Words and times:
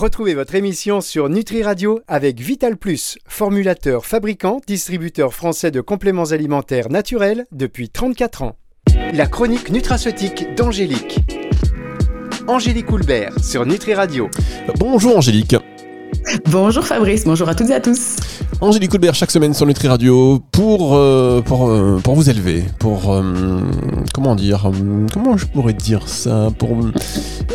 Retrouvez 0.00 0.32
votre 0.32 0.54
émission 0.54 1.02
sur 1.02 1.28
Nutri 1.28 1.62
Radio 1.62 2.00
avec 2.08 2.40
Vital 2.40 2.78
Plus, 2.78 3.18
formulateur, 3.28 4.06
fabricant, 4.06 4.62
distributeur 4.66 5.34
français 5.34 5.70
de 5.70 5.82
compléments 5.82 6.30
alimentaires 6.30 6.88
naturels 6.88 7.44
depuis 7.52 7.90
34 7.90 8.40
ans. 8.40 8.56
La 9.12 9.26
chronique 9.26 9.68
nutraceutique 9.70 10.54
d'Angélique. 10.56 11.20
Angélique 12.48 12.90
Houlbert 12.90 13.44
sur 13.44 13.66
Nutri 13.66 13.92
Radio. 13.92 14.30
Bonjour 14.78 15.18
Angélique. 15.18 15.56
Bonjour 16.50 16.84
Fabrice, 16.86 17.24
bonjour 17.24 17.50
à 17.50 17.54
toutes 17.54 17.68
et 17.68 17.74
à 17.74 17.80
tous. 17.80 18.16
Angélique 18.62 18.92
Houlbert 18.94 19.14
chaque 19.14 19.30
semaine 19.30 19.52
sur 19.52 19.66
Nutri 19.66 19.88
Radio 19.88 20.40
pour, 20.52 20.94
euh, 20.94 21.40
pour, 21.42 21.68
euh, 21.68 22.00
pour 22.02 22.14
vous 22.14 22.30
élever, 22.30 22.64
pour 22.78 23.12
euh, 23.12 23.60
comment 24.14 24.34
dire, 24.34 24.70
comment 25.12 25.36
je 25.36 25.46
pourrais 25.46 25.72
dire 25.72 26.08
ça, 26.08 26.48
pour 26.58 26.76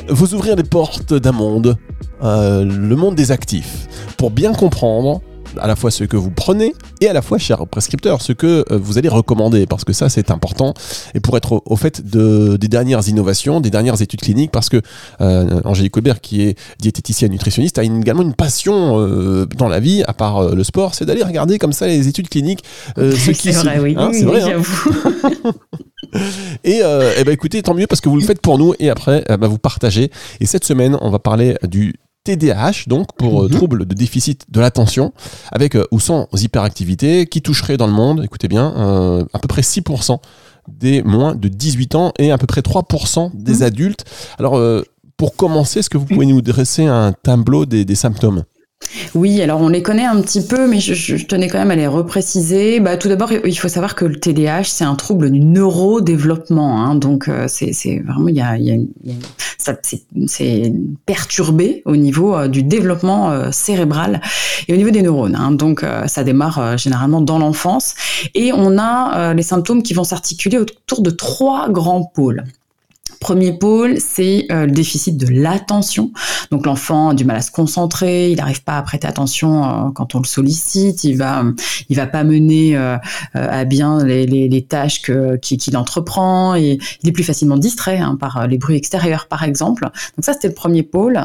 vous 0.09 0.33
ouvrir 0.33 0.55
les 0.55 0.63
portes 0.63 1.13
d'un 1.13 1.31
monde, 1.31 1.77
euh, 2.23 2.63
le 2.65 2.95
monde 2.95 3.15
des 3.15 3.31
actifs, 3.31 3.87
pour 4.17 4.31
bien 4.31 4.53
comprendre 4.53 5.21
à 5.61 5.67
la 5.67 5.77
fois 5.77 5.89
ce 5.89 6.03
que 6.03 6.17
vous 6.17 6.31
prenez 6.31 6.73
et 6.99 7.07
à 7.07 7.13
la 7.13 7.21
fois, 7.21 7.37
chers 7.37 7.65
prescripteurs, 7.67 8.21
ce 8.21 8.33
que 8.33 8.65
euh, 8.71 8.77
vous 8.77 8.97
allez 8.97 9.07
recommander, 9.07 9.65
parce 9.65 9.85
que 9.85 9.93
ça 9.93 10.09
c'est 10.09 10.29
important, 10.29 10.73
et 11.13 11.21
pour 11.21 11.37
être 11.37 11.53
au, 11.53 11.63
au 11.65 11.75
fait 11.77 12.05
de, 12.05 12.57
des 12.57 12.67
dernières 12.67 13.07
innovations, 13.07 13.61
des 13.61 13.69
dernières 13.69 14.01
études 14.01 14.19
cliniques, 14.19 14.51
parce 14.51 14.67
que 14.67 14.81
euh, 15.21 15.61
Angélique 15.63 15.93
Colbert, 15.93 16.19
qui 16.19 16.41
est 16.41 16.57
diététicienne 16.79 17.31
nutritionniste, 17.31 17.77
a 17.77 17.83
une- 17.83 18.01
également 18.01 18.23
une 18.23 18.33
passion 18.33 18.99
euh, 18.99 19.45
dans 19.45 19.69
la 19.69 19.79
vie, 19.79 20.03
à 20.07 20.13
part 20.13 20.39
euh, 20.39 20.55
le 20.55 20.63
sport, 20.65 20.93
c'est 20.93 21.05
d'aller 21.05 21.23
regarder 21.23 21.57
comme 21.57 21.71
ça 21.73 21.87
les 21.87 22.09
études 22.09 22.27
cliniques, 22.27 22.63
euh, 22.97 23.11
ce 23.15 23.31
c'est 23.31 23.53
se- 23.53 23.59
vrai, 23.59 23.79
oui, 23.79 23.95
hein, 23.97 24.09
oui, 24.11 24.19
c'est 24.19 24.25
vrai, 24.25 24.41
hein. 24.41 24.47
j'avoue. 24.49 25.53
Et, 26.63 26.79
euh, 26.83 27.13
eh 27.17 27.23
ben 27.23 27.31
écoutez, 27.33 27.61
tant 27.61 27.73
mieux 27.73 27.87
parce 27.87 27.99
que 28.01 28.09
vous 28.09 28.15
le 28.17 28.23
faites 28.23 28.41
pour 28.41 28.57
nous 28.57 28.73
et 28.79 28.89
après 28.89 29.23
eh 29.29 29.37
ben, 29.37 29.47
vous 29.47 29.57
partagez. 29.57 30.11
Et 30.39 30.45
cette 30.45 30.63
semaine, 30.63 30.97
on 31.01 31.09
va 31.09 31.19
parler 31.19 31.55
du 31.63 31.93
TDAH, 32.25 32.87
donc 32.87 33.07
pour 33.15 33.43
euh, 33.43 33.47
Mhm. 33.47 33.55
trouble 33.55 33.85
de 33.85 33.93
déficit 33.93 34.45
de 34.49 34.59
l'attention, 34.59 35.13
avec 35.51 35.75
euh, 35.75 35.85
ou 35.91 35.99
sans 35.99 36.27
hyperactivité, 36.33 37.27
qui 37.27 37.41
toucherait 37.41 37.77
dans 37.77 37.87
le 37.87 37.93
monde, 37.93 38.21
écoutez 38.25 38.47
bien, 38.49 38.73
euh, 38.75 39.23
à 39.33 39.39
peu 39.39 39.47
près 39.47 39.61
6% 39.61 40.19
des 40.67 41.03
moins 41.03 41.35
de 41.35 41.47
18 41.47 41.95
ans 41.95 42.11
et 42.19 42.31
à 42.31 42.37
peu 42.37 42.47
près 42.47 42.61
3% 42.61 43.31
des 43.33 43.57
Mhm. 43.57 43.61
adultes. 43.63 44.05
Alors, 44.39 44.57
euh, 44.57 44.81
pour 45.17 45.35
commencer, 45.35 45.79
est-ce 45.79 45.89
que 45.89 45.97
vous 45.97 46.05
pouvez 46.05 46.25
nous 46.25 46.41
dresser 46.41 46.85
un 46.85 47.13
tableau 47.13 47.65
des, 47.65 47.85
des 47.85 47.95
symptômes? 47.95 48.43
Oui, 49.13 49.41
alors 49.41 49.61
on 49.61 49.69
les 49.69 49.81
connaît 49.81 50.05
un 50.05 50.21
petit 50.21 50.45
peu, 50.45 50.67
mais 50.67 50.79
je, 50.79 51.25
tenais 51.25 51.47
quand 51.47 51.59
même 51.59 51.71
à 51.71 51.75
les 51.75 51.87
repréciser. 51.87 52.79
Bah, 52.79 52.97
tout 52.97 53.07
d'abord, 53.07 53.31
il 53.31 53.57
faut 53.57 53.67
savoir 53.67 53.95
que 53.95 54.05
le 54.05 54.19
TDAH, 54.19 54.65
c'est 54.65 54.83
un 54.83 54.95
trouble 54.95 55.31
du 55.31 55.39
neurodéveloppement. 55.39 56.83
Hein, 56.83 56.95
donc, 56.95 57.27
euh, 57.27 57.45
c'est 57.47 57.99
vraiment, 58.05 58.27
il 58.27 58.35
y 58.35 58.41
a, 58.41 58.55
c'est 60.27 60.73
perturbé 61.05 61.81
au 61.85 61.95
niveau 61.95 62.35
euh, 62.35 62.47
du 62.47 62.63
développement 62.63 63.31
euh, 63.31 63.49
cérébral 63.51 64.21
et 64.67 64.73
au 64.73 64.77
niveau 64.77 64.91
des 64.91 65.01
neurones. 65.01 65.35
Hein, 65.35 65.51
donc, 65.51 65.85
ça 66.07 66.23
démarre 66.23 66.77
généralement 66.77 67.21
dans 67.21 67.39
l'enfance. 67.39 67.95
Et 68.33 68.51
on 68.53 68.77
a 68.77 69.33
les 69.33 69.43
symptômes 69.43 69.83
qui 69.83 69.93
vont 69.93 70.03
s'articuler 70.03 70.57
autour 70.57 71.01
de 71.01 71.09
trois 71.09 71.69
grands 71.69 72.03
pôles. 72.03 72.43
Premier 73.25 73.53
pôle, 73.53 73.95
c'est 73.99 74.45
euh, 74.51 74.67
le 74.67 74.71
déficit 74.71 75.17
de 75.17 75.25
l'attention. 75.33 76.11
Donc 76.51 76.67
l'enfant 76.67 77.09
a 77.09 77.13
du 77.15 77.25
mal 77.25 77.37
à 77.37 77.41
se 77.41 77.49
concentrer, 77.49 78.29
il 78.29 78.37
n'arrive 78.37 78.63
pas 78.63 78.77
à 78.77 78.83
prêter 78.83 79.07
attention 79.07 79.63
euh, 79.65 79.89
quand 79.95 80.13
on 80.13 80.19
le 80.19 80.25
sollicite, 80.25 81.03
il 81.03 81.17
va, 81.17 81.43
euh, 81.43 81.51
il 81.89 81.95
va 81.95 82.05
pas 82.05 82.23
mener 82.23 82.77
euh, 82.77 82.97
euh, 83.35 83.47
à 83.61 83.65
bien 83.65 84.03
les, 84.03 84.27
les, 84.27 84.47
les 84.47 84.61
tâches 84.61 85.01
qu'il 85.41 85.75
entreprend 85.75 86.53
et 86.53 86.77
il 87.01 87.09
est 87.09 87.11
plus 87.11 87.23
facilement 87.23 87.57
distrait 87.57 87.97
hein, 87.97 88.15
par 88.15 88.45
les 88.47 88.59
bruits 88.59 88.77
extérieurs 88.77 89.25
par 89.27 89.41
exemple. 89.43 89.85
Donc 89.85 90.23
ça 90.23 90.33
c'était 90.33 90.49
le 90.49 90.53
premier 90.53 90.83
pôle. 90.83 91.19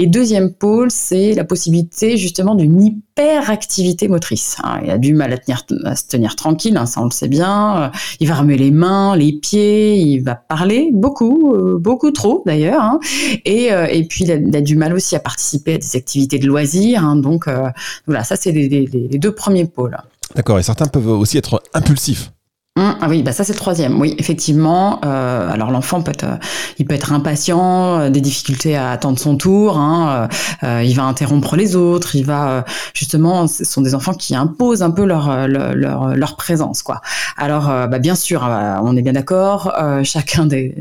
Et 0.00 0.08
deuxième 0.08 0.52
pôle, 0.52 0.90
c'est 0.90 1.34
la 1.34 1.44
possibilité 1.44 2.16
justement 2.16 2.56
d'une 2.56 2.82
hyperactivité 2.82 4.08
motrice. 4.08 4.56
hein. 4.64 4.80
Il 4.82 4.90
a 4.90 4.98
du 4.98 5.14
mal 5.14 5.32
à, 5.32 5.38
tenir, 5.38 5.62
à 5.84 5.94
se 5.94 6.08
tenir 6.08 6.34
tranquille, 6.34 6.76
hein, 6.76 6.86
ça 6.86 7.00
on 7.00 7.04
le 7.04 7.12
sait 7.12 7.28
bien. 7.28 7.92
Il 8.18 8.26
va 8.26 8.34
remuer 8.34 8.58
les 8.58 8.72
mains, 8.72 9.14
les 9.14 9.34
pieds, 9.34 9.96
il 9.98 10.18
va 10.18 10.34
parler 10.34 10.90
beaucoup, 10.92 11.43
euh, 11.52 11.76
beaucoup 11.78 12.10
trop 12.12 12.42
d'ailleurs. 12.46 12.82
hein. 12.82 13.00
Et, 13.44 13.72
euh, 13.72 13.86
et 13.86 14.04
puis, 14.04 14.24
il 14.24 14.56
a, 14.56 14.60
du 14.60 14.76
mal 14.76 14.94
aussi 14.94 15.16
à 15.16 15.20
participer 15.20 15.74
à 15.74 15.78
des 15.78 15.96
activités 15.96 16.38
de 16.38 16.46
loisirs. 16.46 17.04
hein. 17.04 17.16
donc, 17.16 17.48
euh, 17.48 17.68
voilà, 18.06 18.24
ça, 18.24 18.36
c'est 18.36 18.52
les- 18.52 18.68
les 18.68 19.18
deux 19.18 19.32
premiers 19.32 19.66
pôles. 19.66 19.96
D'accord, 20.34 20.58
et 20.58 20.62
certains 20.62 20.86
peuvent 20.86 21.08
aussi 21.08 21.36
être 21.38 21.62
impulsifs. 21.74 22.32
Hum, 22.76 22.96
ah 23.00 23.06
oui, 23.08 23.22
bah 23.22 23.30
ça 23.30 23.44
c'est 23.44 23.52
le 23.52 23.58
troisième. 23.58 24.00
Oui, 24.00 24.16
effectivement. 24.18 24.98
Euh, 25.04 25.48
alors 25.48 25.70
l'enfant 25.70 26.02
peut 26.02 26.10
être, 26.10 26.24
euh, 26.24 26.36
il 26.78 26.86
peut 26.86 26.96
être 26.96 27.12
impatient, 27.12 28.00
euh, 28.00 28.10
des 28.10 28.20
difficultés 28.20 28.74
à 28.74 28.90
attendre 28.90 29.16
son 29.16 29.36
tour. 29.36 29.78
Hein, 29.78 30.28
euh, 30.64 30.66
euh, 30.66 30.82
il 30.82 30.92
va 30.96 31.04
interrompre 31.04 31.54
les 31.54 31.76
autres. 31.76 32.16
Il 32.16 32.24
va 32.24 32.48
euh, 32.48 32.62
justement, 32.92 33.46
ce 33.46 33.62
sont 33.64 33.80
des 33.80 33.94
enfants 33.94 34.12
qui 34.12 34.34
imposent 34.34 34.82
un 34.82 34.90
peu 34.90 35.04
leur 35.04 35.46
leur 35.46 36.16
leur, 36.16 36.36
présence, 36.36 36.82
quoi. 36.82 37.00
Alors, 37.36 37.66
bah, 37.66 38.00
bien 38.00 38.16
sûr, 38.16 38.42
on 38.42 38.96
est 38.96 39.02
bien 39.02 39.12
d'accord. 39.12 39.72
chacun 40.02 40.46
des 40.46 40.74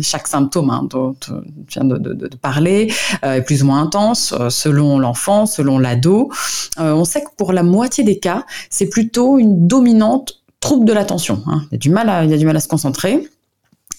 chaque 0.00 0.26
symptôme 0.26 0.70
hein, 0.70 0.86
dont 0.88 1.14
je 1.28 1.34
viens 1.68 1.84
de, 1.84 1.98
de, 1.98 2.14
de 2.14 2.36
parler 2.36 2.90
est 3.22 3.42
plus 3.42 3.62
ou 3.62 3.66
moins 3.66 3.82
intense 3.82 4.34
selon 4.48 4.98
l'enfant, 4.98 5.44
selon 5.44 5.78
l'ado. 5.78 6.30
On 6.78 7.04
sait 7.04 7.20
que 7.20 7.28
pour 7.36 7.52
la 7.52 7.62
moitié 7.62 8.02
des 8.02 8.18
cas, 8.18 8.44
c'est 8.70 8.88
plutôt 8.88 9.38
une 9.38 9.66
dominante 9.66 10.43
trouble 10.64 10.86
de 10.86 10.94
l'attention. 10.94 11.42
Hein. 11.46 11.62
Il, 11.70 11.74
y 11.74 11.76
a 11.76 11.78
du 11.78 11.90
mal 11.90 12.08
à, 12.08 12.24
il 12.24 12.30
y 12.30 12.34
a 12.34 12.38
du 12.38 12.46
mal 12.46 12.56
à 12.56 12.60
se 12.60 12.68
concentrer. 12.68 13.28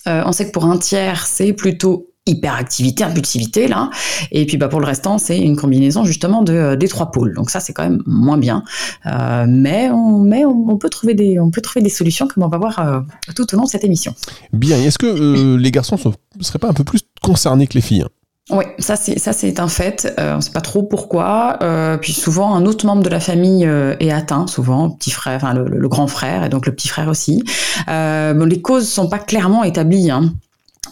Euh, 0.07 0.23
on 0.25 0.31
sait 0.31 0.47
que 0.47 0.51
pour 0.51 0.65
un 0.65 0.77
tiers, 0.77 1.27
c'est 1.27 1.53
plutôt 1.53 2.07
hyperactivité, 2.25 3.03
impulsivité 3.03 3.67
là. 3.67 3.91
Et 4.31 4.47
puis 4.47 4.57
bah 4.57 4.67
pour 4.67 4.79
le 4.79 4.87
restant, 4.87 5.19
c'est 5.19 5.37
une 5.37 5.55
combinaison 5.57 6.05
justement 6.05 6.41
de, 6.41 6.53
euh, 6.53 6.75
des 6.75 6.87
trois 6.87 7.11
pôles. 7.11 7.35
Donc 7.35 7.51
ça, 7.51 7.59
c'est 7.59 7.71
quand 7.71 7.83
même 7.83 8.01
moins 8.07 8.39
bien. 8.39 8.63
Euh, 9.05 9.45
mais 9.47 9.91
on, 9.91 10.77
peut 10.77 10.89
trouver 10.89 11.13
des, 11.13 11.37
solutions 11.89 12.27
comme 12.27 12.41
on 12.41 12.47
va 12.47 12.57
voir 12.57 13.03
tout 13.35 13.53
au 13.53 13.57
long 13.57 13.65
de 13.65 13.69
cette 13.69 13.83
émission. 13.83 14.15
Bien, 14.51 14.77
est-ce 14.77 14.97
que 14.97 15.55
les 15.55 15.71
garçons 15.71 15.99
ne 16.35 16.43
seraient 16.43 16.59
pas 16.59 16.69
un 16.69 16.73
peu 16.73 16.83
plus 16.83 17.01
concernés 17.21 17.67
que 17.67 17.75
les 17.75 17.81
filles 17.81 18.05
Oui, 18.51 18.63
ça 18.77 18.95
c'est 18.95 19.17
ça 19.17 19.33
c'est 19.33 19.59
un 19.59 19.67
fait. 19.67 20.13
Euh, 20.19 20.33
on 20.33 20.35
ne 20.37 20.41
sait 20.41 20.51
pas 20.51 20.61
trop 20.61 20.83
pourquoi. 20.83 21.57
Euh, 21.63 21.97
puis 21.97 22.13
souvent 22.13 22.53
un 22.53 22.67
autre 22.67 22.85
membre 22.85 23.01
de 23.01 23.09
la 23.09 23.19
famille 23.19 23.65
euh, 23.65 23.95
est 23.99 24.11
atteint, 24.11 24.45
souvent 24.45 24.91
petit 24.91 25.09
frère, 25.09 25.37
enfin 25.37 25.55
le, 25.55 25.87
grand 25.87 26.05
frère 26.05 26.43
et 26.43 26.49
donc 26.49 26.67
le 26.67 26.71
petit 26.75 26.87
frère 26.87 27.09
aussi. 27.09 27.43
Euh, 27.87 28.35
bon, 28.35 28.45
les 28.47 28.61
causes 28.61 28.87
sont 28.87 29.09
pas 29.09 29.17
clairement 29.17 29.63
établies. 29.63 30.11
Hein. 30.11 30.33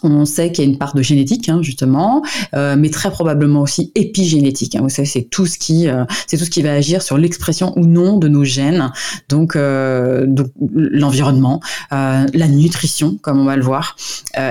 On 0.02 0.26
sait 0.26 0.52
qu'il 0.52 0.64
y 0.64 0.68
a 0.68 0.70
une 0.70 0.78
part 0.78 0.94
de 0.96 1.02
génétique, 1.02 1.50
hein, 1.50 1.62
justement, 1.62 2.24
euh, 2.56 2.76
mais 2.78 2.90
très 2.90 3.12
probablement 3.12 3.62
aussi 3.62 3.92
épigénétique. 3.96 4.76
Hein. 4.76 4.82
Vous 4.82 4.90
savez, 4.90 5.08
c'est 5.08 5.24
tout 5.24 5.46
ce 5.46 5.58
qui, 5.58 5.88
euh, 5.88 6.06
c'est 6.28 6.38
tout 6.38 6.46
ce 6.46 6.50
qui 6.50 6.62
va 6.62 6.74
agir 6.74 7.02
sur 7.02 7.18
l'expression 7.18 7.74
ou 7.78 7.86
non 7.86 8.18
de 8.18 8.28
nos 8.28 8.44
gènes. 8.44 8.92
Donc, 9.30 9.56
euh, 9.56 10.26
donc 10.26 10.48
l'environnement, 10.74 11.60
la 11.92 12.48
nutrition, 12.48 13.18
comme 13.22 13.40
on 13.40 13.46
va 13.46 13.56
le 13.56 13.64
voir, 13.64 13.96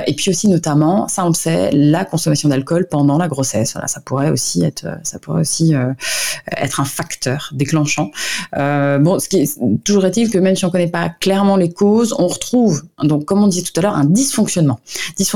et 0.07 0.15
puis 0.15 0.31
aussi 0.31 0.49
notamment, 0.49 1.09
ça 1.09 1.25
on 1.25 1.29
le 1.29 1.35
sait, 1.35 1.71
la 1.73 2.05
consommation 2.05 2.49
d'alcool 2.49 2.87
pendant 2.91 3.19
la 3.19 3.29
grossesse. 3.29 3.73
Voilà, 3.73 3.89
ça 3.89 4.01
pourrait 4.01 4.31
aussi 4.31 4.63
être, 4.63 4.87
ça 5.03 5.19
pourrait 5.19 5.41
aussi 5.41 5.75
être 6.57 6.81
un 6.81 6.85
facteur 6.85 7.51
déclenchant. 7.53 8.11
Bon, 8.55 9.19
ce 9.19 9.29
qui 9.29 9.39
est, 9.39 9.59
toujours 9.85 10.05
est-il 10.05 10.31
que 10.31 10.39
même 10.39 10.57
si 10.57 10.65
on 10.65 10.69
ne 10.69 10.73
connaît 10.73 10.89
pas 10.89 11.09
clairement 11.09 11.57
les 11.57 11.73
causes, 11.73 12.15
on 12.19 12.27
retrouve, 12.27 12.83
donc 13.03 13.25
comme 13.25 13.43
on 13.43 13.49
disait 13.49 13.63
tout 13.63 13.79
à 13.79 13.83
l'heure, 13.83 13.97
un. 13.97 14.13
Dysfonctionnement 14.13 14.81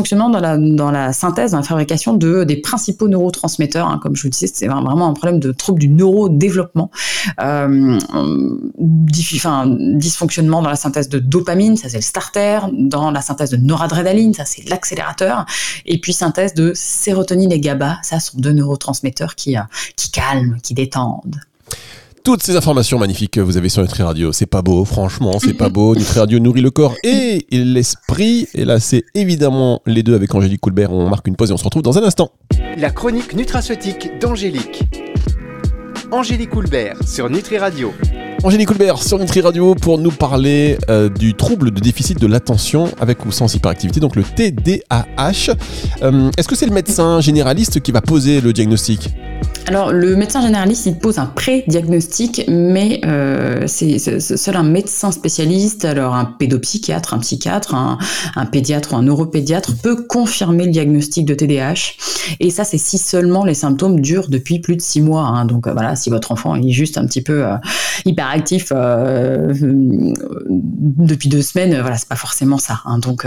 dans 0.02 0.40
la, 0.40 0.56
dans 0.58 0.90
la 0.90 1.12
synthèse, 1.12 1.52
dans 1.52 1.58
la 1.58 1.62
fabrication 1.62 2.14
de, 2.14 2.44
des 2.44 2.56
principaux 2.56 3.08
neurotransmetteurs. 3.08 3.88
hein, 3.88 3.98
comme 4.02 4.16
je 4.16 4.22
vous 4.22 4.28
disais, 4.28 4.46
c'est 4.52 4.66
vraiment 4.66 5.08
un 5.08 5.12
problème 5.12 5.40
de 5.40 5.52
trouble 5.52 5.80
du 5.80 5.88
neurodéveloppement. 5.88 6.90
Euh, 7.40 7.98
dysfonctionnement 8.78 10.62
dans 10.62 10.70
la 10.70 10.76
synthèse 10.76 11.08
de 11.08 11.18
dopamine, 11.18 11.76
ça 11.76 11.88
c'est 11.88 11.98
le 11.98 12.02
starter. 12.02 12.60
Dans 12.72 13.10
la 13.10 13.22
synthèse 13.22 13.50
de 13.50 13.56
noradrénaline, 13.56 14.34
ça 14.34 14.44
c'est 14.44 14.68
l'accélérateur. 14.68 15.46
Et 15.84 16.00
puis 16.00 16.12
synthèse 16.12 16.54
de 16.54 16.72
sérotonine 16.74 17.52
et 17.52 17.60
GABA, 17.60 17.98
ça 18.02 18.20
sont 18.20 18.38
deux 18.38 18.52
neurotransmetteurs 18.52 19.34
qui, 19.34 19.56
euh, 19.56 19.62
qui 19.96 20.10
calment, 20.10 20.58
qui 20.62 20.74
détendent. 20.74 21.40
Toutes 22.26 22.42
ces 22.42 22.56
informations 22.56 22.98
magnifiques 22.98 23.34
que 23.34 23.40
vous 23.40 23.56
avez 23.56 23.68
sur 23.68 23.82
Nutri 23.82 24.02
Radio, 24.02 24.32
c'est 24.32 24.46
pas 24.46 24.60
beau, 24.60 24.84
franchement, 24.84 25.38
c'est 25.38 25.54
pas 25.54 25.68
beau. 25.68 25.94
Nutri 25.94 26.18
Radio 26.18 26.40
nourrit 26.40 26.60
le 26.60 26.72
corps 26.72 26.96
et 27.04 27.46
l'esprit. 27.52 28.48
Et 28.52 28.64
là, 28.64 28.80
c'est 28.80 29.04
évidemment 29.14 29.80
les 29.86 30.02
deux 30.02 30.16
avec 30.16 30.34
Angélique 30.34 30.60
Coulbert. 30.60 30.90
On 30.90 31.08
marque 31.08 31.28
une 31.28 31.36
pause 31.36 31.50
et 31.50 31.54
on 31.54 31.56
se 31.56 31.62
retrouve 31.62 31.82
dans 31.82 31.98
un 31.98 32.02
instant. 32.02 32.32
La 32.78 32.90
chronique 32.90 33.36
nutraceutique 33.36 34.18
d'Angélique. 34.20 34.82
Angélique 36.10 36.52
Houlbert 36.56 36.96
sur 37.06 37.30
Nutri 37.30 37.58
Radio. 37.58 37.92
Angélique 38.46 38.68
Coulbert 38.68 39.02
sur 39.02 39.18
Nutri 39.18 39.40
Radio 39.40 39.74
pour 39.74 39.98
nous 39.98 40.12
parler 40.12 40.78
euh, 40.88 41.08
du 41.08 41.34
trouble 41.34 41.72
de 41.72 41.80
déficit 41.80 42.20
de 42.20 42.28
l'attention 42.28 42.88
avec 43.00 43.26
ou 43.26 43.32
sans 43.32 43.52
hyperactivité, 43.52 43.98
donc 43.98 44.14
le 44.14 44.22
TDAH. 44.22 45.56
Euh, 46.02 46.30
Est-ce 46.38 46.46
que 46.46 46.54
c'est 46.54 46.66
le 46.66 46.72
médecin 46.72 47.20
généraliste 47.20 47.80
qui 47.80 47.90
va 47.90 48.00
poser 48.02 48.40
le 48.40 48.52
diagnostic? 48.52 49.10
Alors, 49.68 49.90
le 49.90 50.14
médecin 50.14 50.42
généraliste, 50.42 50.86
il 50.86 50.96
pose 50.96 51.18
un 51.18 51.26
pré-diagnostic, 51.26 52.44
mais 52.46 53.00
euh, 53.04 53.64
c'est 53.66 53.98
seul 53.98 54.54
un 54.54 54.62
médecin 54.62 55.10
spécialiste, 55.10 55.84
alors 55.84 56.14
un 56.14 56.24
pédopsychiatre, 56.24 57.14
un 57.14 57.18
psychiatre, 57.18 57.74
un, 57.74 58.46
pédiatre 58.46 58.92
ou 58.92 58.96
un 58.96 59.02
neuropédiatre 59.02 59.74
peut 59.82 60.06
confirmer 60.06 60.66
le 60.66 60.70
diagnostic 60.70 61.26
de 61.26 61.34
TDAH. 61.34 61.94
Et 62.38 62.50
ça, 62.50 62.62
c'est 62.62 62.78
si 62.78 62.96
seulement 62.96 63.44
les 63.44 63.54
symptômes 63.54 63.98
durent 63.98 64.28
depuis 64.28 64.60
plus 64.60 64.76
de 64.76 64.82
six 64.82 65.00
mois. 65.00 65.22
Hein. 65.22 65.46
Donc 65.46 65.66
voilà, 65.66 65.96
si 65.96 66.10
votre 66.10 66.30
enfant 66.30 66.54
est 66.54 66.70
juste 66.70 66.96
un 66.96 67.06
petit 67.06 67.22
peu 67.22 67.44
hyperactif 68.04 68.35
depuis 69.58 71.28
deux 71.28 71.42
semaines, 71.42 71.80
voilà, 71.80 71.96
c'est 71.96 72.08
pas 72.08 72.16
forcément 72.16 72.58
ça. 72.58 72.80
Hein. 72.84 72.98
Donc, 72.98 73.26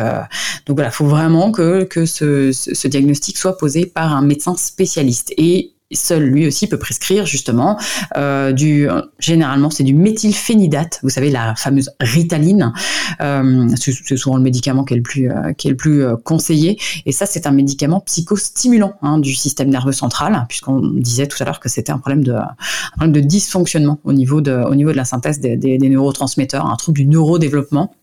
donc 0.66 0.78
voilà, 0.78 0.92
faut 0.92 1.08
vraiment 1.08 1.52
que, 1.52 1.84
que 1.84 2.06
ce, 2.06 2.52
ce 2.52 2.88
diagnostic 2.88 3.38
soit 3.38 3.58
posé 3.58 3.86
par 3.86 4.14
un 4.14 4.22
médecin 4.22 4.56
spécialiste. 4.56 5.34
Et 5.38 5.74
seul 5.96 6.24
lui 6.24 6.48
aussi 6.48 6.68
peut 6.68 6.80
prescrire 6.80 7.26
justement 7.26 7.78
euh, 8.18 8.52
du 8.52 8.88
généralement 9.20 9.70
c'est 9.70 9.84
du 9.84 9.96
méthylphénidate 9.96 11.00
vous 11.04 11.10
savez 11.10 11.30
la 11.30 11.56
fameuse 11.56 11.92
ritaline. 12.00 12.74
Euh, 13.22 13.68
c'est 13.76 14.18
souvent 14.18 14.38
le 14.38 14.44
médicament 14.44 14.84
qui 14.84 14.94
est 14.94 14.98
le 14.98 15.04
plus 15.04 15.30
euh, 15.30 15.54
qui 15.54 15.68
est 15.68 15.72
le 15.72 15.78
plus 15.78 16.04
euh, 16.04 16.16
conseillé. 16.16 16.80
Et 17.06 17.12
ça 17.12 17.26
c'est 17.26 17.48
un 17.48 17.52
médicament 17.52 18.02
psychostimulant 18.02 18.94
hein, 19.02 19.20
du 19.20 19.34
système 19.34 19.70
nerveux 19.70 19.92
central 19.92 20.46
puisqu'on 20.48 20.82
disait 20.82 21.28
tout 21.28 21.38
à 21.42 21.46
l'heure 21.46 21.60
que 21.60 21.70
c'était 21.70 21.92
un 21.92 21.98
problème 21.98 22.24
de 22.24 22.34
un 22.34 22.96
problème 22.96 23.14
de 23.14 23.22
dysfonctionnement 23.22 24.00
au 24.04 24.14
niveau 24.14 24.42
de 24.42 24.52
au 24.52 24.76
niveau 24.76 24.92
de 24.92 24.98
la 24.98 25.06
synthèse 25.06 25.40
des, 25.40 25.58
des, 25.58 25.78
des 25.78 25.90
neurotransmetteurs 25.90 26.66
un 26.66 26.76
trouble 26.76 27.00
du 27.00 27.06
neurodéveloppement 27.06 27.94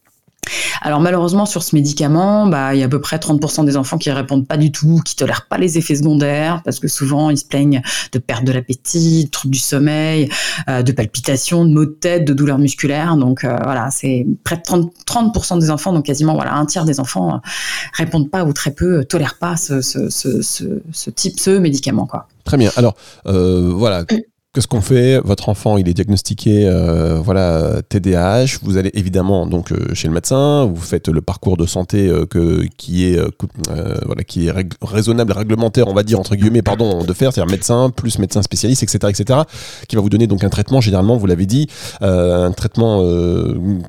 alors 0.81 1.01
malheureusement 1.01 1.47
sur 1.47 1.63
ce 1.63 1.75
médicament, 1.75 2.47
bah, 2.47 2.75
il 2.75 2.81
y 2.81 2.83
a 2.83 2.87
à 2.87 2.89
peu 2.89 3.01
près 3.01 3.17
30% 3.17 3.65
des 3.65 3.77
enfants 3.77 3.99
qui 3.99 4.11
répondent 4.11 4.47
pas 4.47 4.57
du 4.57 4.73
tout, 4.73 5.01
qui 5.05 5.17
tolèrent 5.17 5.47
pas 5.49 5.59
les 5.59 5.79
effets 5.79 5.97
secondaires, 5.97 6.63
parce 6.65 6.79
que 6.79 6.89
souvent 6.89 7.31
ils 7.31 7.39
se 7.39 7.45
plaignent 7.45 7.83
de 8.13 8.19
perte 8.19 8.45
de 8.45 8.53
l'appétit, 8.53 9.25
de 9.27 9.31
troubles 9.31 9.53
du 9.55 9.61
sommeil, 9.61 10.29
euh, 10.69 10.83
de 10.83 10.93
palpitations, 10.93 11.65
de 11.65 11.73
maux 11.73 11.85
de 11.85 11.91
tête, 11.91 12.25
de 12.25 12.33
douleurs 12.33 12.59
musculaires. 12.59 13.17
Donc 13.17 13.45
euh, 13.45 13.57
voilà, 13.63 13.91
c'est 13.91 14.27
près 14.45 14.57
de 14.57 14.63
30%, 14.63 14.91
30 15.05 15.59
des 15.59 15.71
enfants, 15.71 15.93
donc 15.93 16.07
quasiment 16.07 16.41
un 16.41 16.67
tiers 16.67 16.85
des 16.85 17.01
enfants 17.01 17.35
euh, 17.35 17.39
répondent 17.95 18.31
pas 18.31 18.45
ou 18.45 18.53
très 18.53 18.71
peu, 18.71 19.05
tolèrent 19.05 19.39
pas 19.39 19.57
ce, 19.57 19.75
type, 21.11 21.41
ce 21.41 21.51
médicament 21.59 22.07
quoi. 22.07 22.29
Très 22.45 22.57
bien. 22.57 22.71
Alors 22.77 22.95
voilà. 23.25 24.05
Qu'est-ce 24.57 24.69
qu'on 24.69 24.81
fait 24.81 25.21
Votre 25.23 25.51
enfant, 25.51 25.77
il 25.77 25.87
est 25.87 25.93
diagnostiqué, 25.93 26.67
euh, 26.67 27.21
voilà, 27.23 27.83
TDAH. 27.91 28.57
Vous 28.63 28.79
allez 28.79 28.91
évidemment 28.95 29.47
donc 29.47 29.71
euh, 29.71 29.93
chez 29.93 30.09
le 30.09 30.15
médecin. 30.15 30.65
Vous 30.65 30.81
faites 30.81 31.09
le 31.09 31.21
parcours 31.21 31.59
de 31.59 31.67
santé 31.67 32.09
euh, 32.09 32.25
que, 32.25 32.65
qui 32.79 33.05
est 33.05 33.21
voilà, 34.07 34.25
qui 34.25 34.47
est 34.47 34.53
raisonnable, 34.81 35.33
réglementaire, 35.33 35.89
on 35.89 35.93
va 35.93 36.03
dire 36.05 36.19
entre 36.19 36.37
guillemets, 36.37 36.63
pardon, 36.63 37.05
de 37.05 37.13
faire, 37.13 37.35
c'est-à-dire 37.35 37.53
médecin 37.53 37.91
plus 37.91 38.19
médecin 38.19 38.41
spécialiste, 38.41 38.83
etc., 38.83 38.99
etc., 39.11 39.41
qui 39.89 39.97
va 39.97 40.01
vous 40.01 40.09
donner 40.09 40.27
donc 40.27 40.43
un 40.43 40.49
traitement. 40.49 40.81
Généralement, 40.81 41.19
vous 41.19 41.27
l'avez 41.27 41.45
dit, 41.45 41.69
un 42.01 42.51
traitement 42.53 43.05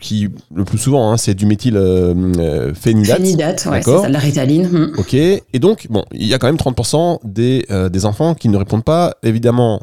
qui 0.02 0.28
le 0.54 0.66
plus 0.66 0.80
souvent, 0.80 1.14
hein, 1.14 1.16
c'est 1.16 1.34
du 1.34 1.46
méthylphénidate. 1.46 2.76
Phénidate, 2.76 3.68
ouais, 3.72 3.82
c'est 3.84 4.10
la 4.10 4.20
ritaline. 4.20 4.68
Hmm. 4.68 4.92
Ok. 4.98 5.14
Et 5.14 5.60
donc, 5.62 5.88
bon, 5.90 6.04
il 6.12 6.28
y 6.28 6.34
a 6.34 6.40
quand 6.40 6.48
même 6.48 6.58
30% 6.58 7.20
des, 7.24 7.66
des 7.90 8.06
enfants 8.06 8.36
qui 8.36 8.50
ne 8.50 8.58
répondent 8.58 8.84
pas, 8.84 9.16
évidemment, 9.24 9.80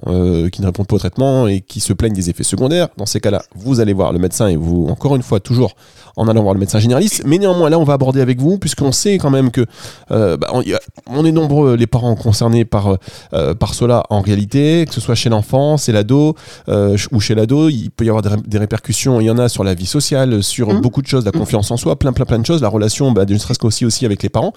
qui 0.52 0.60
ne 0.60 0.66
répondent 0.66 0.73
pas 0.82 0.96
au 0.96 0.98
traitement 0.98 1.46
et 1.46 1.60
qui 1.60 1.80
se 1.80 1.92
plaignent 1.92 2.14
des 2.14 2.30
effets 2.30 2.42
secondaires, 2.42 2.88
dans 2.96 3.06
ces 3.06 3.20
cas-là, 3.20 3.42
vous 3.54 3.78
allez 3.80 3.92
voir 3.92 4.12
le 4.12 4.18
médecin 4.18 4.48
et 4.48 4.56
vous, 4.56 4.88
encore 4.88 5.14
une 5.14 5.22
fois, 5.22 5.38
toujours 5.38 5.74
en 6.16 6.28
allant 6.28 6.42
voir 6.42 6.54
le 6.54 6.60
médecin 6.60 6.78
généraliste. 6.78 7.22
Mais 7.24 7.38
néanmoins, 7.38 7.70
là, 7.70 7.78
on 7.78 7.84
va 7.84 7.94
aborder 7.94 8.20
avec 8.20 8.40
vous, 8.40 8.58
puisqu'on 8.58 8.92
sait 8.92 9.18
quand 9.18 9.30
même 9.30 9.50
que 9.50 9.66
euh, 10.10 10.36
bah, 10.36 10.48
on, 11.06 11.24
est 11.24 11.32
nombreux, 11.32 11.76
les 11.76 11.86
parents 11.86 12.14
concernés 12.14 12.64
par, 12.64 12.96
euh, 13.32 13.54
par 13.54 13.74
cela 13.74 14.04
en 14.10 14.20
réalité, 14.20 14.84
que 14.86 14.94
ce 14.94 15.00
soit 15.00 15.14
chez 15.14 15.28
l'enfant, 15.28 15.76
c'est 15.76 15.92
l'ado 15.92 16.34
euh, 16.68 16.96
ou 17.12 17.20
chez 17.20 17.34
l'ado, 17.34 17.68
il 17.68 17.90
peut 17.90 18.04
y 18.04 18.08
avoir 18.08 18.22
des, 18.22 18.58
répercussions, 18.58 19.20
il 19.20 19.24
y 19.24 19.30
en 19.30 19.38
a 19.38 19.48
sur 19.48 19.64
la 19.64 19.74
vie 19.74 19.86
sociale, 19.86 20.42
sur 20.42 20.72
mmh. 20.72 20.80
beaucoup 20.80 21.02
de 21.02 21.06
choses, 21.06 21.24
la 21.24 21.30
mmh. 21.30 21.38
confiance 21.38 21.70
en 21.70 21.76
soi, 21.76 21.98
plein, 21.98 22.12
plein, 22.12 22.24
plein 22.24 22.38
de 22.38 22.46
choses, 22.46 22.62
la 22.62 22.68
relation, 22.68 23.12
bah, 23.12 23.24
ne 23.24 23.38
serait-ce 23.38 23.58
qu'aussi 23.58 23.84
aussi 23.84 24.06
avec 24.06 24.22
les 24.22 24.28
parents. 24.28 24.52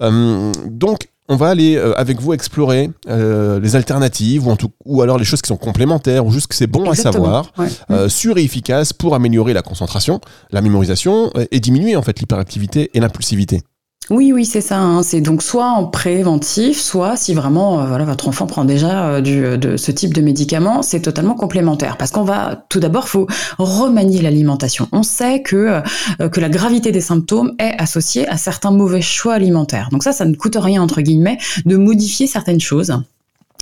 donc, 0.00 1.08
on 1.28 1.36
va 1.36 1.50
aller 1.50 1.76
euh, 1.76 1.92
avec 1.98 2.20
vous 2.20 2.32
explorer 2.32 2.90
euh, 3.08 3.60
les 3.60 3.76
alternatives 3.76 4.46
ou, 4.46 4.50
en 4.50 4.56
tout, 4.56 4.72
ou 4.84 5.02
alors 5.02 5.18
les 5.18 5.24
choses 5.24 5.42
qui 5.42 5.48
sont 5.48 5.56
complémentaires 5.56 6.24
ou 6.26 6.30
juste 6.30 6.46
que 6.48 6.54
c'est 6.54 6.66
bon 6.66 6.90
à 6.90 6.94
savoir, 6.94 7.52
euh, 7.90 8.08
sûr 8.08 8.38
et 8.38 8.42
efficace 8.42 8.92
pour 8.92 9.14
améliorer 9.14 9.52
la 9.52 9.62
concentration, 9.62 10.20
la 10.50 10.62
mémorisation 10.62 11.30
et 11.50 11.60
diminuer 11.60 11.96
en 11.96 12.02
fait 12.02 12.18
l'hyperactivité 12.18 12.90
et 12.94 13.00
l'impulsivité. 13.00 13.62
Oui, 14.10 14.32
oui, 14.32 14.46
c'est 14.46 14.62
ça. 14.62 14.78
Hein. 14.78 15.02
C'est 15.02 15.20
donc 15.20 15.42
soit 15.42 15.68
en 15.68 15.84
préventif, 15.84 16.80
soit 16.80 17.16
si 17.16 17.34
vraiment 17.34 17.80
euh, 17.80 17.86
voilà 17.86 18.04
votre 18.04 18.28
enfant 18.28 18.46
prend 18.46 18.64
déjà 18.64 19.08
euh, 19.08 19.20
du, 19.20 19.44
euh, 19.44 19.56
de 19.58 19.76
ce 19.76 19.90
type 19.90 20.14
de 20.14 20.22
médicament, 20.22 20.80
c'est 20.82 21.00
totalement 21.00 21.34
complémentaire. 21.34 21.98
Parce 21.98 22.10
qu'on 22.10 22.24
va 22.24 22.64
tout 22.70 22.80
d'abord, 22.80 23.08
faut 23.08 23.26
remanier 23.58 24.22
l'alimentation. 24.22 24.88
On 24.92 25.02
sait 25.02 25.42
que 25.42 25.82
que 26.18 26.40
la 26.40 26.48
gravité 26.48 26.90
des 26.90 27.00
symptômes 27.00 27.54
est 27.58 27.74
associée 27.78 28.26
à 28.28 28.38
certains 28.38 28.70
mauvais 28.70 29.02
choix 29.02 29.34
alimentaires. 29.34 29.88
Donc 29.92 30.02
ça, 30.02 30.12
ça 30.12 30.24
ne 30.24 30.34
coûte 30.34 30.56
rien 30.58 30.82
entre 30.82 31.02
guillemets 31.02 31.38
de 31.66 31.76
modifier 31.76 32.26
certaines 32.26 32.60
choses. 32.60 32.94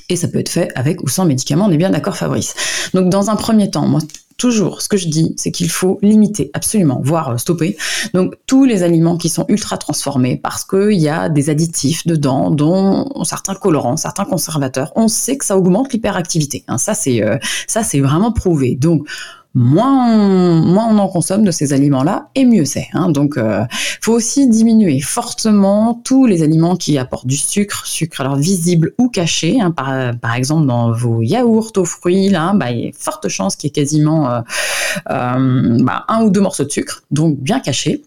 Et 0.09 0.15
ça 0.15 0.29
peut 0.29 0.39
être 0.39 0.49
fait 0.49 0.71
avec 0.77 1.03
ou 1.03 1.09
sans 1.09 1.25
médicament, 1.25 1.67
on 1.67 1.73
est 1.73 1.77
bien 1.77 1.91
d'accord 1.91 2.17
Fabrice. 2.17 2.55
Donc 2.95 3.09
dans 3.09 3.31
un 3.31 3.37
premier 3.37 3.71
temps, 3.71 3.89
moi 3.89 4.01
toujours, 4.37 4.83
ce 4.83 4.89
que 4.89 4.97
je 4.97 5.09
dis, 5.09 5.35
c'est 5.37 5.51
qu'il 5.51 5.71
faut 5.71 5.99
limiter 6.03 6.51
absolument, 6.53 7.01
voire 7.03 7.31
euh, 7.31 7.37
stopper. 7.39 7.77
Donc 8.15 8.35
tous 8.47 8.65
les 8.65 8.83
aliments 8.83 9.17
qui 9.17 9.29
sont 9.29 9.47
ultra 9.49 9.79
transformés 9.79 10.37
parce 10.37 10.65
qu'il 10.65 10.99
y 10.99 11.09
a 11.09 11.29
des 11.29 11.51
additifs 11.51 12.07
dedans, 12.07 12.51
dont 12.51 13.25
certains 13.25 13.55
colorants, 13.55 13.97
certains 13.97 14.25
conservateurs. 14.25 14.93
On 14.97 15.09
sait 15.09 15.37
que 15.37 15.45
ça 15.45 15.57
augmente 15.57 15.93
l'hyperactivité. 15.93 16.65
Hein. 16.69 16.79
ça 16.79 16.95
c'est 16.95 17.23
euh, 17.23 17.39
ça 17.67 17.83
c'est 17.83 18.01
vraiment 18.01 18.33
prouvé. 18.33 18.77
Donc 18.77 19.07
moins 19.57 20.07
on, 20.13 20.61
moins 20.61 20.87
on 20.91 20.99
en 20.99 21.09
consomme 21.09 21.43
de 21.43 21.51
ces 21.51 21.73
aliments-là, 21.73 22.29
et 22.35 22.45
mieux 22.45 22.67
c'est. 22.67 22.89
Hein. 22.93 23.11
Donc, 23.11 23.39
euh, 23.39 23.65
faut 24.03 24.13
aussi 24.13 24.49
diminuer 24.49 25.01
fortement 25.01 26.01
tous 26.05 26.27
les 26.27 26.43
aliments 26.43 26.77
qui 26.77 26.99
apportent 26.99 27.27
du 27.27 27.39
sucre, 27.39 27.87
sucre 27.87 28.21
alors 28.21 28.37
visible 28.37 28.93
ou 28.99 29.09
caché. 29.09 29.59
Hein. 29.61 29.71
Par, 29.71 30.15
par, 30.19 30.35
exemple, 30.35 30.67
dans 30.67 30.93
vos 30.93 31.23
yaourts 31.23 31.73
aux 31.77 31.87
fruits, 31.87 32.29
là, 32.29 32.53
bah, 32.55 32.71
il 32.71 32.85
y 32.85 32.89
a 32.89 32.91
forte 32.97 33.29
chance 33.29 33.57
qu'il 33.57 33.69
y 33.69 33.71
ait 33.71 33.73
quasiment 33.73 34.31
euh, 34.31 34.41
euh, 35.11 35.79
bah, 35.83 36.05
un 36.09 36.23
ou 36.23 36.31
deux 36.31 36.43
morceaux 36.43 36.65
de 36.65 36.71
sucre, 36.71 37.03
donc 37.11 37.39
bien 37.39 37.59
cachés. 37.59 38.03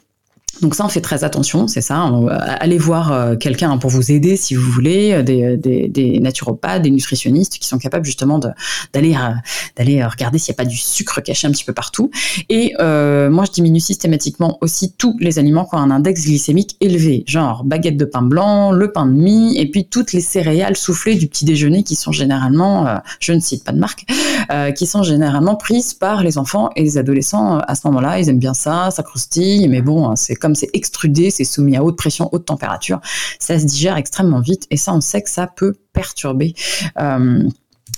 Donc 0.61 0.75
ça, 0.75 0.85
on 0.85 0.89
fait 0.89 1.01
très 1.01 1.23
attention, 1.23 1.67
c'est 1.67 1.81
ça. 1.81 2.11
allez 2.59 2.77
voir 2.77 3.11
euh, 3.11 3.35
quelqu'un 3.35 3.77
pour 3.77 3.89
vous 3.89 4.11
aider 4.11 4.35
si 4.35 4.55
vous 4.55 4.69
voulez, 4.69 5.13
euh, 5.13 5.23
des, 5.23 5.87
des, 5.87 6.19
naturopathes, 6.19 6.81
des 6.81 6.91
nutritionnistes 6.91 7.59
qui 7.59 7.67
sont 7.67 7.77
capables 7.77 8.05
justement 8.05 8.39
d'aller 8.39 9.15
euh, 9.15 9.33
d'aller 9.77 10.03
regarder 10.03 10.37
s'il 10.37 10.51
n'y 10.51 10.55
a 10.55 10.59
pas 10.63 10.65
du 10.65 10.75
sucre 10.75 11.21
caché 11.21 11.47
un 11.47 11.51
petit 11.51 11.63
peu 11.63 11.73
partout. 11.73 12.11
Et 12.49 12.73
euh, 12.79 13.29
moi, 13.29 13.45
je 13.45 13.51
diminue 13.51 13.79
systématiquement 13.79 14.57
aussi 14.61 14.93
tous 14.97 15.15
les 15.19 15.39
aliments 15.39 15.65
qui 15.65 15.75
ont 15.75 15.79
un 15.79 15.91
index 15.91 16.25
glycémique 16.25 16.75
élevé, 16.81 17.23
genre 17.25 17.63
baguette 17.63 17.97
de 17.97 18.05
pain 18.05 18.21
blanc, 18.21 18.71
le 18.71 18.91
pain 18.91 19.05
de 19.05 19.13
mie, 19.13 19.57
et 19.57 19.69
puis 19.69 19.85
toutes 19.85 20.13
les 20.13 20.21
céréales 20.21 20.75
soufflées 20.75 21.15
du 21.15 21.27
petit 21.27 21.45
déjeuner 21.45 21.83
qui 21.83 21.95
sont 21.95 22.11
généralement, 22.11 22.99
je 23.19 23.33
ne 23.33 23.39
cite 23.39 23.63
pas 23.63 23.71
de 23.71 23.79
marque, 23.79 24.05
euh, 24.51 24.71
qui 24.71 24.85
sont 24.87 25.03
généralement 25.03 25.55
prises 25.55 25.93
par 25.93 26.23
les 26.23 26.37
enfants 26.37 26.69
et 26.75 26.83
les 26.83 26.97
adolescents 26.97 27.59
à 27.59 27.75
ce 27.75 27.87
moment-là. 27.87 28.19
Ils 28.19 28.29
aiment 28.29 28.39
bien 28.39 28.53
ça, 28.53 28.91
ça 28.91 29.03
croustille, 29.03 29.67
mais 29.67 29.81
bon, 29.81 30.15
c'est 30.15 30.35
comme 30.39 30.55
c'est 30.55 30.69
extrudé, 30.73 31.31
c'est 31.31 31.43
soumis 31.43 31.77
à 31.77 31.83
haute 31.83 31.97
pression, 31.97 32.29
haute 32.31 32.45
température, 32.45 32.99
ça 33.39 33.59
se 33.59 33.65
digère 33.65 33.97
extrêmement 33.97 34.41
vite 34.41 34.65
et 34.71 34.77
ça, 34.77 34.93
on 34.93 35.01
sait 35.01 35.21
que 35.21 35.29
ça 35.29 35.47
peut 35.47 35.75
perturber. 35.93 36.53
Euh, 36.99 37.43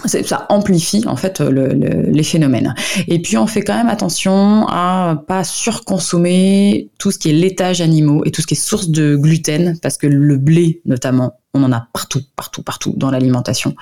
ça 0.06 0.46
amplifie 0.50 1.04
en 1.06 1.16
fait 1.16 1.42
les 1.42 2.24
phénomènes. 2.24 2.74
Et 3.08 3.22
puis 3.22 3.38
on 3.38 3.46
fait 3.46 3.62
quand 3.62 3.76
même 3.76 3.90
attention 3.90 4.66
à 4.68 5.24
pas 5.28 5.44
surconsommer 5.44 6.90
tout 6.98 7.12
ce 7.12 7.20
qui 7.20 7.30
est 7.30 7.34
laitage 7.34 7.82
animaux 7.82 8.24
et 8.26 8.32
tout 8.32 8.42
ce 8.42 8.48
qui 8.48 8.56
est 8.56 8.58
source 8.58 8.90
de 8.90 9.16
gluten 9.16 9.78
parce 9.80 9.98
que 9.98 10.08
le 10.08 10.38
blé 10.38 10.82
notamment 10.86 11.34
on 11.54 11.64
en 11.64 11.72
a 11.72 11.88
partout, 11.94 12.22
partout, 12.36 12.64
partout 12.64 12.94
dans 12.96 13.12
l'alimentation. 13.12 13.76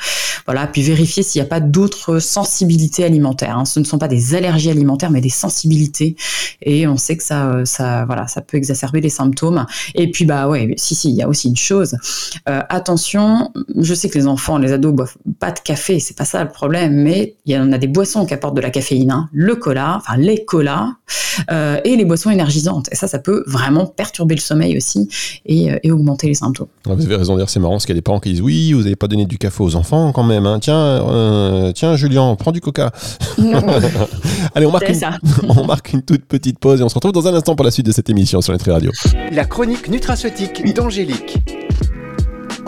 Voilà, 0.45 0.65
puis 0.67 0.81
vérifier 0.81 1.23
s'il 1.23 1.41
n'y 1.41 1.45
a 1.45 1.49
pas 1.49 1.59
d'autres 1.59 2.19
sensibilités 2.19 3.03
alimentaires. 3.03 3.57
Hein. 3.57 3.65
Ce 3.65 3.79
ne 3.79 3.85
sont 3.85 3.99
pas 3.99 4.07
des 4.07 4.33
allergies 4.35 4.71
alimentaires, 4.71 5.11
mais 5.11 5.21
des 5.21 5.29
sensibilités. 5.29 6.15
Et 6.61 6.87
on 6.87 6.97
sait 6.97 7.17
que 7.17 7.23
ça, 7.23 7.65
ça, 7.65 8.05
voilà, 8.05 8.27
ça 8.27 8.41
peut 8.41 8.57
exacerber 8.57 9.01
les 9.01 9.09
symptômes. 9.09 9.65
Et 9.95 10.09
puis 10.09 10.25
bah 10.25 10.47
ouais, 10.47 10.73
si 10.77 10.95
si, 10.95 11.09
il 11.09 11.15
y 11.15 11.21
a 11.21 11.27
aussi 11.27 11.47
une 11.47 11.57
chose. 11.57 11.95
Euh, 12.47 12.61
attention, 12.69 13.51
je 13.77 13.93
sais 13.93 14.09
que 14.09 14.17
les 14.17 14.27
enfants, 14.27 14.57
les 14.57 14.71
ados 14.73 14.93
boivent 14.93 15.17
pas 15.39 15.51
de 15.51 15.59
café, 15.59 15.99
c'est 15.99 16.17
pas 16.17 16.25
ça 16.25 16.43
le 16.43 16.49
problème, 16.49 16.95
mais 16.95 17.35
il 17.45 17.53
y 17.53 17.57
en 17.57 17.71
a 17.71 17.77
des 17.77 17.87
boissons 17.87 18.25
qui 18.25 18.33
apportent 18.33 18.55
de 18.55 18.61
la 18.61 18.69
caféine, 18.69 19.11
hein. 19.11 19.29
le 19.31 19.55
cola, 19.55 19.97
enfin 19.97 20.17
les 20.17 20.43
colas 20.45 20.93
euh, 21.51 21.79
et 21.83 21.95
les 21.95 22.05
boissons 22.05 22.29
énergisantes. 22.29 22.89
Et 22.91 22.95
ça, 22.95 23.07
ça 23.07 23.19
peut 23.19 23.43
vraiment 23.47 23.85
perturber 23.85 24.35
le 24.35 24.41
sommeil 24.41 24.75
aussi 24.75 25.09
et, 25.45 25.71
euh, 25.71 25.77
augmenter 25.91 26.27
les 26.27 26.33
symptômes. 26.33 26.67
Vous 26.85 27.05
avez 27.05 27.15
raison 27.15 27.37
c'est 27.59 27.61
marrant 27.61 27.73
parce 27.73 27.85
qu'il 27.85 27.93
y 27.93 27.97
a 27.97 27.99
des 27.99 28.03
parents 28.03 28.19
qui 28.19 28.31
disent 28.31 28.41
oui, 28.41 28.71
vous 28.71 28.83
n'avez 28.83 28.95
pas 28.95 29.07
donné 29.07 29.25
du 29.25 29.37
café 29.37 29.61
aux 29.61 29.75
enfants 29.75 30.13
quand 30.13 30.23
même. 30.23 30.45
Hein. 30.45 30.59
Tiens, 30.61 30.77
euh, 30.77 31.71
tiens, 31.73 31.95
Julien, 31.97 32.35
prends 32.35 32.51
du 32.51 32.61
coca. 32.61 32.91
Allez, 34.55 34.65
on 34.65 34.71
marque, 34.71 34.89
une, 34.89 35.19
on 35.49 35.65
marque 35.65 35.93
une 35.93 36.01
toute 36.01 36.25
petite 36.25 36.59
pause 36.59 36.79
et 36.79 36.83
on 36.83 36.89
se 36.89 36.95
retrouve 36.95 37.11
dans 37.11 37.27
un 37.27 37.33
instant 37.33 37.55
pour 37.55 37.65
la 37.65 37.71
suite 37.71 37.85
de 37.85 37.91
cette 37.91 38.09
émission 38.09 38.41
sur 38.41 38.53
Nutri 38.53 38.71
Radio. 38.71 38.91
La 39.31 39.45
chronique 39.45 39.89
nutraceutique 39.89 40.73
d'Angélique. 40.73 41.39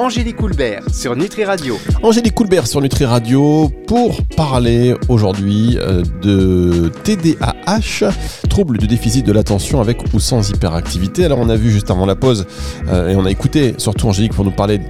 Angélique 0.02 0.38
Coulbert 0.38 0.82
sur 0.92 1.16
Nutri 1.16 1.46
Radio. 1.46 1.78
Angélique 2.02 2.34
Coulbert 2.34 2.66
sur 2.66 2.82
Nutri 2.82 3.06
Radio 3.06 3.70
pour 3.86 4.24
parler 4.36 4.96
aujourd'hui 5.10 5.78
euh, 5.78 6.02
de 6.24 6.92
TDAH, 7.04 8.10
trouble 8.50 8.80
du 8.80 8.88
déficit 8.88 9.24
de 9.24 9.32
l'attention 9.32 9.80
avec 9.80 10.00
ou 10.16 10.20
sans 10.20 10.50
hyperactivité. 10.50 11.26
Alors 11.26 11.38
on 11.38 11.50
a 11.50 11.56
vu 11.56 11.70
juste 11.70 11.92
avant 11.92 12.08
la 12.08 12.16
pause 12.16 12.48
euh, 12.88 13.10
et 13.10 13.16
on 13.16 13.26
a 13.26 13.30
écouté 13.30 13.76
surtout 13.78 14.08
Angélique 14.08 14.34
pour 14.34 14.44
nous 14.44 14.50
parler 14.50 14.82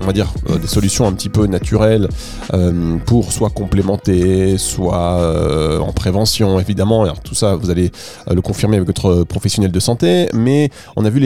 on 0.00 0.06
va 0.06 0.12
dire, 0.12 0.32
euh, 0.50 0.58
des 0.58 0.68
solutions 0.68 1.08
un 1.08 1.12
petit 1.12 1.28
peu 1.28 1.46
naturelles 1.46 2.08
pour 3.04 3.32
soit 3.32 3.50
complémenter, 3.50 4.58
soit 4.58 5.80
en 5.80 5.92
prévention, 5.92 6.60
évidemment. 6.60 7.02
Alors, 7.02 7.20
tout 7.20 7.34
ça, 7.34 7.56
vous 7.56 7.70
allez 7.70 7.90
le 8.30 8.40
confirmer 8.40 8.76
avec 8.76 8.86
votre 8.86 9.24
professionnel 9.24 9.72
de 9.72 9.80
santé. 9.80 10.28
Mais 10.34 10.70
on 10.94 11.04
a 11.04 11.10
vu 11.10 11.20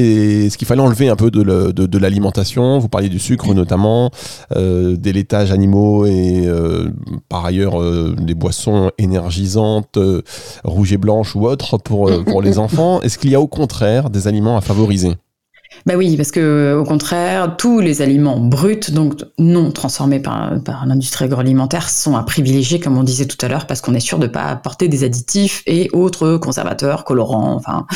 ce 0.49 0.56
qu'il 0.56 0.66
fallait 0.66 0.80
enlever 0.80 1.11
un 1.11 1.16
peu 1.16 1.30
de 1.30 1.99
l'alimentation. 1.99 2.78
Vous 2.78 2.88
parliez 2.88 3.11
du 3.11 3.18
sucre 3.18 3.31
notamment, 3.54 4.10
euh, 4.56 4.96
des 4.96 5.12
laitages 5.12 5.52
animaux 5.52 6.06
et 6.06 6.42
euh, 6.46 6.90
par 7.28 7.44
ailleurs 7.44 7.80
euh, 7.80 8.14
des 8.18 8.34
boissons 8.34 8.90
énergisantes, 8.98 9.98
rouges 10.64 10.92
et 10.92 10.98
blanches 10.98 11.34
ou 11.36 11.46
autres 11.46 11.78
pour, 11.78 12.10
pour 12.24 12.42
les 12.42 12.58
enfants. 12.66 13.00
Est-ce 13.02 13.18
qu'il 13.18 13.30
y 13.30 13.34
a 13.34 13.40
au 13.40 13.48
contraire 13.48 14.10
des 14.10 14.28
aliments 14.28 14.56
à 14.56 14.60
favoriser? 14.60 15.12
Bah 15.86 15.94
oui, 15.96 16.16
parce 16.16 16.30
que 16.30 16.76
au 16.78 16.84
contraire, 16.84 17.56
tous 17.56 17.80
les 17.80 18.02
aliments 18.02 18.38
bruts, 18.38 18.90
donc 18.92 19.14
non 19.38 19.70
transformés 19.72 20.20
par, 20.20 20.54
l'industrie 20.86 21.24
agroalimentaire, 21.24 21.88
sont 21.88 22.16
à 22.16 22.22
privilégier, 22.22 22.78
comme 22.78 22.96
on 22.96 23.02
disait 23.02 23.26
tout 23.26 23.38
à 23.44 23.48
l'heure, 23.48 23.66
parce 23.66 23.80
qu'on 23.80 23.94
est 23.94 24.00
sûr 24.00 24.18
de 24.18 24.26
ne 24.26 24.32
pas 24.32 24.44
apporter 24.44 24.88
des 24.88 25.04
additifs 25.04 25.62
et 25.66 25.90
autres 25.92 26.36
conservateurs, 26.36 27.04
colorants, 27.04 27.54
enfin, 27.54 27.86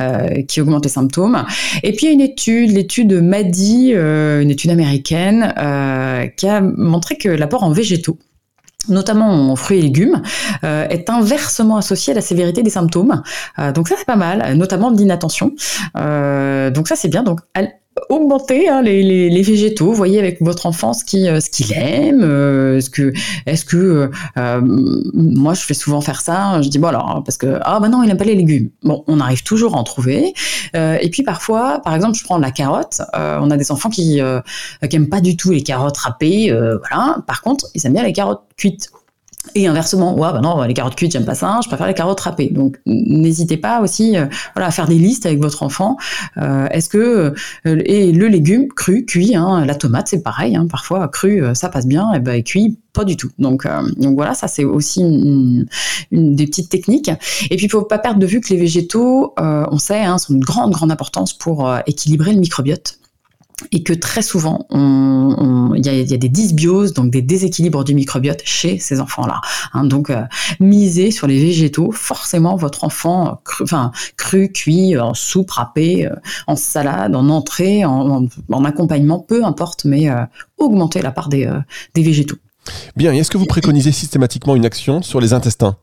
euh, 0.00 0.42
qui 0.42 0.60
augmentent 0.60 0.84
les 0.84 0.90
symptômes. 0.90 1.44
Et 1.82 1.92
puis 1.92 2.06
il 2.06 2.08
y 2.08 2.10
a 2.10 2.14
une 2.14 2.20
étude, 2.20 2.70
l'étude 2.72 3.12
MADI, 3.12 3.92
euh, 3.94 4.42
une 4.42 4.50
étude 4.50 4.70
américaine, 4.70 5.54
euh, 5.58 6.26
qui 6.26 6.48
a 6.48 6.60
montré 6.60 7.16
que 7.16 7.28
l'apport 7.28 7.62
en 7.62 7.70
végétaux 7.70 8.18
notamment 8.88 9.50
en 9.50 9.56
fruits 9.56 9.78
et 9.78 9.82
légumes, 9.82 10.22
euh, 10.64 10.86
est 10.88 11.10
inversement 11.10 11.76
associé 11.76 12.12
à 12.12 12.16
la 12.16 12.20
sévérité 12.20 12.62
des 12.62 12.70
symptômes. 12.70 13.22
Euh, 13.58 13.72
donc 13.72 13.88
ça 13.88 13.94
c'est 13.98 14.06
pas 14.06 14.16
mal, 14.16 14.54
notamment 14.54 14.90
de 14.90 14.98
l'inattention. 14.98 15.52
Euh, 15.96 16.70
donc 16.70 16.88
ça 16.88 16.96
c'est 16.96 17.08
bien. 17.08 17.22
Donc 17.22 17.40
augmenter 18.08 18.68
hein, 18.68 18.82
les, 18.82 19.02
les, 19.02 19.30
les, 19.30 19.42
végétaux, 19.42 19.92
voyez 19.92 20.18
avec 20.18 20.40
votre 20.40 20.66
enfant 20.66 20.92
ce 20.92 21.04
qu'il 21.04 21.26
euh, 21.26 21.40
ce 21.40 21.50
qu'il 21.50 21.72
aime, 21.72 22.22
euh, 22.22 22.80
ce 22.80 22.90
que 22.90 23.12
est-ce 23.46 23.64
que 23.64 24.10
euh, 24.36 24.60
moi 25.14 25.54
je 25.54 25.62
fais 25.62 25.74
souvent 25.74 26.00
faire 26.00 26.20
ça, 26.20 26.60
je 26.62 26.68
dis 26.68 26.78
bon 26.78 26.88
alors 26.88 27.22
parce 27.24 27.36
que 27.36 27.58
ah 27.62 27.80
bah 27.80 27.88
non 27.88 28.02
il 28.02 28.08
n'aime 28.08 28.16
pas 28.16 28.24
les 28.24 28.34
légumes. 28.34 28.70
Bon 28.82 29.04
on 29.06 29.20
arrive 29.20 29.42
toujours 29.42 29.74
à 29.74 29.78
en 29.78 29.84
trouver. 29.84 30.34
et 30.74 31.10
puis 31.10 31.22
parfois 31.22 31.80
par 31.84 31.94
exemple 31.94 32.16
je 32.18 32.24
prends 32.24 32.38
la 32.38 32.50
carotte, 32.50 33.00
on 33.14 33.50
a 33.50 33.56
des 33.56 33.72
enfants 33.72 33.90
qui 33.90 34.20
qui 34.90 34.96
aiment 34.96 35.08
pas 35.08 35.20
du 35.20 35.36
tout 35.36 35.50
les 35.50 35.62
carottes 35.62 35.96
râpées, 35.96 36.52
voilà. 36.52 37.18
Par 37.26 37.42
contre 37.42 37.66
ils 37.74 37.86
aiment 37.86 37.94
bien 37.94 38.04
les 38.04 38.12
carottes 38.12 38.42
cuites. 38.56 38.90
Et 39.54 39.66
inversement, 39.66 40.14
ouais, 40.14 40.32
bah 40.32 40.40
non, 40.42 40.62
les 40.62 40.74
carottes 40.74 40.96
cuites, 40.96 41.12
j'aime 41.12 41.24
pas 41.24 41.34
ça, 41.34 41.60
je 41.62 41.68
préfère 41.68 41.86
les 41.86 41.94
carottes 41.94 42.20
râpées. 42.20 42.50
Donc, 42.50 42.78
n'hésitez 42.86 43.56
pas 43.56 43.80
aussi, 43.80 44.16
euh, 44.16 44.26
voilà, 44.54 44.68
à 44.68 44.70
faire 44.70 44.86
des 44.86 44.98
listes 44.98 45.26
avec 45.26 45.40
votre 45.40 45.62
enfant. 45.62 45.96
Euh, 46.38 46.66
est-ce 46.70 46.88
que 46.88 47.34
euh, 47.66 47.82
et 47.84 48.12
le 48.12 48.28
légume 48.28 48.68
cru, 48.68 49.04
cuit, 49.04 49.34
hein, 49.34 49.64
la 49.64 49.74
tomate, 49.74 50.08
c'est 50.08 50.22
pareil. 50.22 50.56
Hein, 50.56 50.66
parfois, 50.70 51.08
cru, 51.08 51.42
ça 51.54 51.68
passe 51.68 51.86
bien, 51.86 52.12
et 52.12 52.20
ben 52.20 52.42
cuit, 52.42 52.78
pas 52.92 53.04
du 53.04 53.16
tout. 53.16 53.30
Donc, 53.38 53.66
donc 53.96 54.14
voilà, 54.14 54.34
ça 54.34 54.48
c'est 54.48 54.64
aussi 54.64 55.00
une, 55.00 55.66
des 56.12 56.46
petites 56.46 56.68
techniques. 56.68 57.10
Et 57.50 57.56
puis, 57.56 57.66
il 57.66 57.70
faut 57.70 57.82
pas 57.82 57.98
perdre 57.98 58.18
de 58.18 58.26
vue 58.26 58.40
que 58.40 58.52
les 58.52 58.60
végétaux, 58.60 59.34
on 59.38 59.78
sait, 59.78 60.04
hein, 60.04 60.18
sont 60.18 60.34
une 60.34 60.44
grande, 60.44 60.72
grande 60.72 60.90
importance 60.90 61.32
pour 61.32 61.72
équilibrer 61.86 62.32
le 62.32 62.40
microbiote 62.40 62.98
et 63.72 63.82
que 63.82 63.92
très 63.92 64.22
souvent, 64.22 64.66
il 64.70 65.84
y, 65.84 65.88
a, 65.88 66.16
des 66.16 66.28
dysbioses, 66.28 66.92
donc 66.92 67.10
des 67.10 67.22
déséquilibres 67.22 67.84
du 67.84 67.94
microbiote 67.94 68.42
chez 68.44 68.78
ces 68.78 69.00
enfants-là. 69.00 69.40
Hein. 69.72 69.84
donc, 69.84 70.10
euh, 70.10 70.22
misez 70.60 71.10
sur 71.10 71.26
les 71.26 71.40
végétaux. 71.40 71.90
Forcément, 71.90 72.56
votre 72.56 72.84
enfant, 72.84 73.40
cru, 73.44 73.64
enfin, 73.64 73.92
cru, 74.16 74.52
cuit, 74.52 74.98
en 74.98 75.14
soupe, 75.14 75.50
râpé, 75.50 76.06
euh, 76.06 76.14
en 76.46 76.56
salade, 76.56 77.16
en 77.16 77.28
entrée, 77.30 77.84
en, 77.84 78.28
accompagnement, 78.64 79.20
peu 79.20 79.44
importe, 79.44 79.84
mais 79.84 80.10
euh, 80.10 80.24
augmenter 80.58 81.00
la 81.00 81.10
part 81.10 81.28
des, 81.28 81.50
des 81.94 82.02
végétaux. 82.02 82.36
Bien, 82.96 83.12
est-ce 83.12 83.30
que 83.30 83.38
vous 83.38 83.46
préconisez 83.46 83.92
systématiquement 83.92 84.56
une 84.56 84.66
action 84.66 85.00
sur 85.02 85.20
les 85.20 85.32
intestins? 85.32 85.76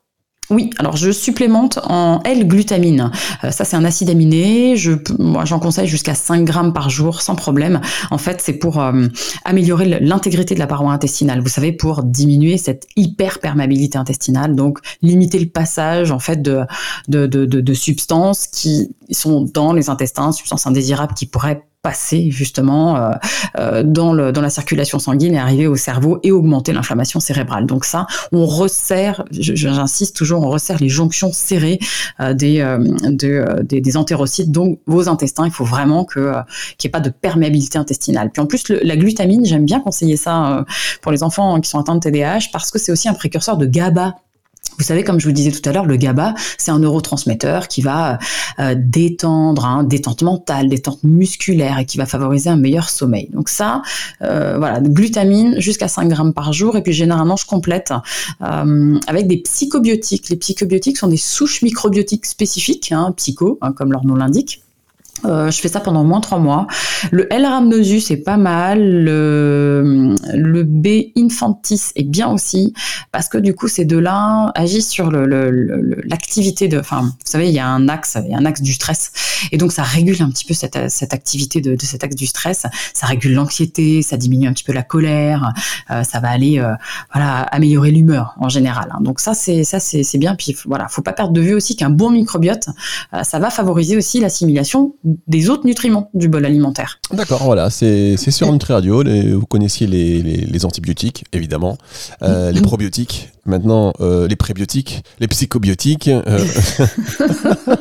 Oui, 0.50 0.70
alors 0.78 0.98
je 0.98 1.12
supplémente 1.12 1.80
en 1.84 2.22
L-glutamine. 2.24 3.12
Euh, 3.44 3.52
ça, 3.52 3.64
c'est 3.64 3.76
un 3.76 3.86
acide 3.86 4.10
aminé. 4.10 4.76
Je, 4.76 4.92
moi, 5.18 5.46
j'en 5.46 5.60
conseille 5.60 5.88
jusqu'à 5.88 6.16
5 6.16 6.44
grammes 6.44 6.74
par 6.74 6.90
jour, 6.90 7.22
sans 7.22 7.36
problème. 7.36 7.80
En 8.12 8.18
fait, 8.18 8.42
c'est 8.42 8.54
pour 8.54 8.82
euh, 8.82 9.08
améliorer 9.46 9.86
l'intégrité 10.02 10.54
de 10.54 10.60
la 10.60 10.68
paroi 10.68 10.92
intestinale. 10.92 11.42
Vous 11.42 11.50
savez, 11.50 11.72
pour 11.72 12.04
diminuer 12.04 12.58
cette 12.58 12.88
hyperperméabilité 12.96 13.98
intestinale, 13.98 14.56
donc 14.56 14.80
limiter 15.02 15.40
le 15.40 15.48
passage 15.48 16.12
en 16.12 16.20
fait 16.20 16.42
de, 16.42 16.62
de, 17.08 17.26
de, 17.26 17.46
de 17.46 17.74
substances 17.74 18.48
qui 18.48 18.94
sont 19.12 19.42
dans 19.42 19.74
les 19.74 19.90
intestins, 19.90 20.32
substances 20.32 20.68
indésirables 20.68 21.14
qui 21.14 21.26
pourraient 21.26 21.64
passer 21.84 22.32
justement 22.32 22.96
euh, 22.96 23.12
euh, 23.60 23.84
dans, 23.84 24.14
la 24.14 24.50
circulation 24.50 25.00
sanguine 25.00 25.36
et 25.36 25.38
arriver 25.38 25.68
au 25.68 25.76
cerveau 25.76 26.18
et 26.24 26.32
augmenter 26.32 26.72
l'inflammation 26.72 27.20
cérébrale. 27.20 27.66
Donc 27.66 27.84
ça, 27.84 28.08
on 28.32 28.46
resserre, 28.46 29.26
j'insiste 29.32 30.16
toujours, 30.16 30.42
on 30.42 30.50
resserre 30.50 30.80
les 30.80 30.88
jonctions 30.88 31.32
serrées 31.34 31.80
euh, 32.22 32.34
des, 32.34 32.60
de, 33.04 33.62
des, 33.64 33.98
entérocytes, 33.98 34.50
donc 34.50 34.80
vos 34.88 35.10
intestins. 35.10 35.46
Il 35.46 35.52
faut 35.52 35.66
vraiment 35.66 36.06
qu'il 36.06 36.24
n'y 36.24 36.86
ait 36.86 36.90
pas 36.90 37.02
de 37.02 37.10
perméabilité 37.10 37.78
intestinale. 37.78 38.32
Puis 38.32 38.42
en 38.42 38.46
plus, 38.46 38.70
la 38.70 38.96
glutamine, 38.96 39.46
j'aime 39.46 39.66
bien 39.66 39.82
conseiller 39.82 40.16
ça 40.16 40.66
pour 41.02 41.12
les 41.12 41.22
enfants 41.22 41.60
qui 41.60 41.70
sont 41.70 41.80
atteints 41.80 41.96
de 41.96 42.00
TDAH 42.00 42.48
parce 42.54 42.72
que 42.72 42.80
c'est 42.80 42.94
aussi 42.94 43.10
un 43.10 43.14
précurseur 43.14 43.58
de 43.58 43.66
GABA 43.66 44.16
vous 44.84 44.88
savez, 44.88 45.06
comme 45.06 45.18
je 45.18 45.28
vous 45.28 45.34
disais 45.34 45.52
tout 45.52 45.68
à 45.70 45.72
l'heure, 45.72 45.86
le 45.86 45.96
GABA, 45.96 46.34
c'est 46.58 46.70
un 46.70 46.80
neurotransmetteur 46.80 47.70
qui 47.70 47.82
va 47.82 48.20
euh, 48.60 48.76
détendre, 48.78 49.64
hein, 49.66 49.86
détente 49.86 50.24
mentale, 50.24 50.68
détente 50.68 51.02
musculaire 51.04 51.80
et 51.80 51.86
qui 51.86 51.98
va 51.98 52.06
favoriser 52.06 52.50
un 52.50 52.58
meilleur 52.58 52.90
sommeil. 52.90 53.30
Donc 53.32 53.48
ça, 53.48 53.82
euh, 54.22 54.58
voilà, 54.58 54.82
glutamine 54.82 55.58
jusqu'à 55.58 55.88
5 55.88 56.10
grammes 56.10 56.34
par 56.34 56.52
jour. 56.52 56.76
Et 56.76 56.84
puis 56.84 56.92
généralement, 56.92 57.38
je 57.38 57.46
complète 57.46 57.94
euh, 58.42 59.00
avec 59.08 59.28
des 59.28 59.38
psychobiotiques. 59.38 60.28
Les 60.28 60.36
psychobiotiques 60.36 60.98
sont 60.98 61.08
des 61.08 61.16
souches 61.16 61.62
microbiotiques 61.62 62.26
spécifiques, 62.26 62.92
hein, 62.92 63.14
psycho, 63.16 63.58
hein, 63.62 63.72
comme 63.72 63.94
leur 63.94 64.06
nom 64.06 64.16
l'indique 64.16 64.64
euh, 65.26 65.52
je 65.52 65.60
fais 65.60 65.68
ça 65.68 65.80
pendant 65.80 66.02
au 66.02 66.06
moins 66.06 66.22
trois 66.22 66.40
mois. 66.40 66.68
Le 67.12 67.32
L. 67.32 67.46
rhamnosus 67.46 68.12
est 68.12 68.18
pas 68.18 68.38
mal. 68.38 69.06
Le, 69.06 70.64
B. 70.64 71.12
infantis 71.18 71.92
est 71.96 72.04
bien 72.04 72.30
aussi 72.30 72.74
parce 73.12 73.28
que 73.28 73.38
du 73.38 73.54
coup 73.54 73.68
ces 73.68 73.86
deux-là 73.86 74.52
agissent 74.56 74.90
sur 74.90 75.12
l'activité 75.12 76.68
de. 76.68 76.80
Enfin, 76.80 77.02
vous 77.02 77.12
savez, 77.26 77.48
il 77.50 77.54
y 77.54 77.60
a 77.60 77.68
un 77.68 77.88
axe, 77.90 78.18
il 78.24 78.32
y 78.32 78.36
a 78.36 78.38
un 78.38 78.46
axe 78.46 78.62
du 78.62 78.74
stress 78.74 79.12
et 79.52 79.58
donc 79.58 79.72
ça 79.72 79.84
régule 79.84 80.22
un 80.22 80.30
petit 80.30 80.46
peu 80.46 80.54
cette, 80.54 80.90
cette 80.90 81.14
activité 81.14 81.62
de, 81.62 81.76
cet 81.82 82.04
axe 82.04 82.16
du 82.16 82.28
stress. 82.28 82.66
Ça 82.94 83.08
régule 83.08 83.34
l'anxiété, 83.34 84.02
ça 84.02 84.18
diminue 84.18 84.48
un 84.48 84.54
petit 84.54 84.64
peu 84.64 84.74
la 84.74 84.84
colère, 84.84 85.54
euh, 85.92 86.04
ça 86.04 86.20
va 86.20 86.30
aller 86.30 86.60
euh, 86.60 86.74
voilà 87.14 87.42
améliorer 87.42 87.92
l'humeur 87.92 88.36
en 88.40 88.50
général. 88.50 88.90
Hein. 88.92 89.00
Donc 89.02 89.20
ça 89.20 89.34
c'est 89.34 89.64
ça 89.64 89.80
c'est 89.80 90.18
bien. 90.18 90.36
Puis 90.36 90.56
voilà, 90.66 90.88
faut 90.88 91.02
pas 91.02 91.14
perdre 91.14 91.34
de 91.34 91.42
vue 91.42 91.54
aussi 91.54 91.76
qu'un 91.76 91.90
bon 91.90 92.12
microbiote, 92.12 92.70
ça 93.24 93.40
va 93.40 93.50
favoriser 93.50 93.98
aussi 93.98 94.20
l'assimilation 94.20 94.96
des 95.28 95.50
autres 95.50 95.66
nutriments 95.66 96.10
du 96.14 96.30
bol 96.30 96.46
alimentaire. 96.46 97.00
D'accord, 97.12 97.44
voilà, 97.44 97.70
c'est 97.70 98.18
sur 98.18 98.52
Nutri 98.52 98.74
Radio. 98.74 99.04
vous 99.04 99.46
connaissiez 99.46 99.88
les, 99.88 100.22
les, 100.22 100.66
antibiotiques, 100.66 101.26
évidemment, 101.34 101.78
euh, 102.22 102.52
les 102.52 102.62
probiotiques, 102.62 103.30
maintenant 103.46 103.94
euh, 104.02 104.28
les 104.28 104.36
prébiotiques, 104.36 105.04
les 105.20 105.28
psychobiotiques. 105.28 106.08
Euh, 106.08 106.40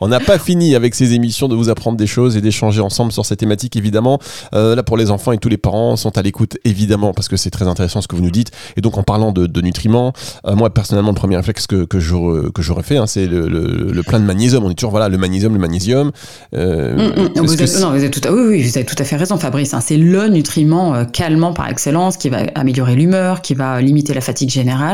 on 0.00 0.08
n'a 0.08 0.20
pas 0.20 0.38
fini 0.38 0.74
avec 0.74 0.94
ces 0.94 1.14
émissions 1.14 1.48
de 1.48 1.54
vous 1.54 1.68
apprendre 1.68 1.96
des 1.96 2.06
choses 2.06 2.36
et 2.36 2.40
d'échanger 2.40 2.80
ensemble 2.80 3.12
sur 3.12 3.24
ces 3.24 3.36
thématiques, 3.36 3.76
évidemment. 3.76 4.18
là, 4.52 4.82
pour 4.82 4.96
les 4.96 5.10
enfants 5.10 5.32
et 5.32 5.38
tous 5.38 5.48
les 5.48 5.58
parents 5.58 5.96
sont 5.96 6.16
à 6.18 6.22
l'écoute, 6.22 6.56
évidemment, 6.64 7.12
parce 7.12 7.28
que 7.28 7.36
c'est 7.36 7.50
très 7.50 7.66
intéressant 7.66 8.00
ce 8.00 8.08
que 8.08 8.16
vous 8.16 8.22
nous 8.22 8.30
dites. 8.30 8.50
Et 8.76 8.80
donc, 8.80 8.98
en 8.98 9.02
parlant 9.02 9.32
de, 9.32 9.46
de 9.46 9.60
nutriments, 9.60 10.12
moi, 10.44 10.70
personnellement, 10.70 11.10
le 11.10 11.16
premier 11.16 11.36
réflexe 11.36 11.66
que, 11.66 11.84
que 11.84 11.98
j'aurais 12.00 12.82
fait, 12.82 12.96
hein, 12.96 13.06
c'est 13.06 13.26
le, 13.26 13.48
le, 13.48 14.02
plein 14.02 14.20
de 14.20 14.24
magnésium. 14.24 14.64
On 14.64 14.70
est 14.70 14.74
toujours, 14.74 14.90
voilà, 14.90 15.08
le 15.08 15.18
magnésium, 15.18 15.52
le 15.52 15.58
magnésium. 15.58 16.12
Euh, 16.54 16.94
mm, 16.94 16.98
mm. 16.98 17.22
vous, 17.36 17.80
non, 17.80 17.90
vous 17.92 18.04
êtes 18.04 18.12
tout 18.12 18.26
à, 18.26 18.32
oui, 18.32 18.42
oui, 18.48 18.62
vous 18.62 18.76
avez 18.76 18.86
tout 18.86 18.96
à 18.98 19.04
fait 19.04 19.16
raison, 19.16 19.36
Fabrice. 19.38 19.74
Hein. 19.74 19.80
c'est 19.80 19.96
le 19.96 20.28
nutriment 20.28 20.94
euh, 20.94 21.04
calmant 21.04 21.52
par 21.52 21.68
excellence 21.68 22.16
qui 22.16 22.28
va 22.28 22.38
améliorer 22.54 22.94
l'humeur, 22.94 23.40
qui 23.40 23.54
va 23.54 23.80
limiter 23.80 24.14
la 24.14 24.20
fatigue 24.20 24.50
générale. 24.50 24.89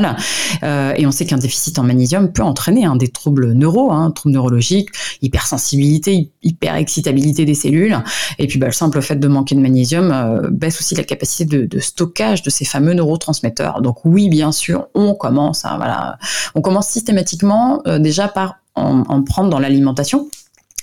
Euh, 0.62 0.93
et 0.97 1.07
on 1.07 1.11
sait 1.11 1.26
qu'un 1.26 1.38
déficit 1.38 1.79
en 1.79 1.83
magnésium 1.83 2.33
peut 2.33 2.43
entraîner 2.43 2.85
hein, 2.85 2.97
des 2.97 3.09
troubles 3.09 3.53
neuro, 3.53 3.93
hein, 3.93 4.11
troubles 4.11 4.35
neurologiques, 4.35 4.88
hypersensibilité, 5.23 6.31
hyperexcitabilité 6.43 7.45
des 7.45 7.55
cellules. 7.55 7.99
Et 8.38 8.47
puis 8.47 8.59
bah, 8.59 8.67
le 8.67 8.73
simple 8.73 9.00
fait 9.03 9.17
de 9.17 9.29
manquer 9.29 9.55
de 9.55 9.61
magnésium 9.61 10.11
euh, 10.12 10.49
baisse 10.50 10.81
aussi 10.81 10.95
la 10.95 11.05
capacité 11.05 11.45
de, 11.45 11.67
de, 11.67 11.79
stockage 11.79 12.43
de 12.43 12.50
ces 12.50 12.65
fameux 12.65 12.95
neurotransmetteurs. 12.95 13.81
Donc 13.83 14.05
oui, 14.05 14.29
bien 14.29 14.53
sûr, 14.53 14.88
on 14.95 15.15
commence, 15.15 15.62
voilà, 15.62 16.19
on 16.55 16.61
commence 16.61 16.88
systématiquement 16.88 17.83
déjà 17.99 18.29
par 18.29 18.57
en, 18.75 19.03
en 19.09 19.23
prendre 19.23 19.50
dans 19.50 19.59
l'alimentation 19.59 20.29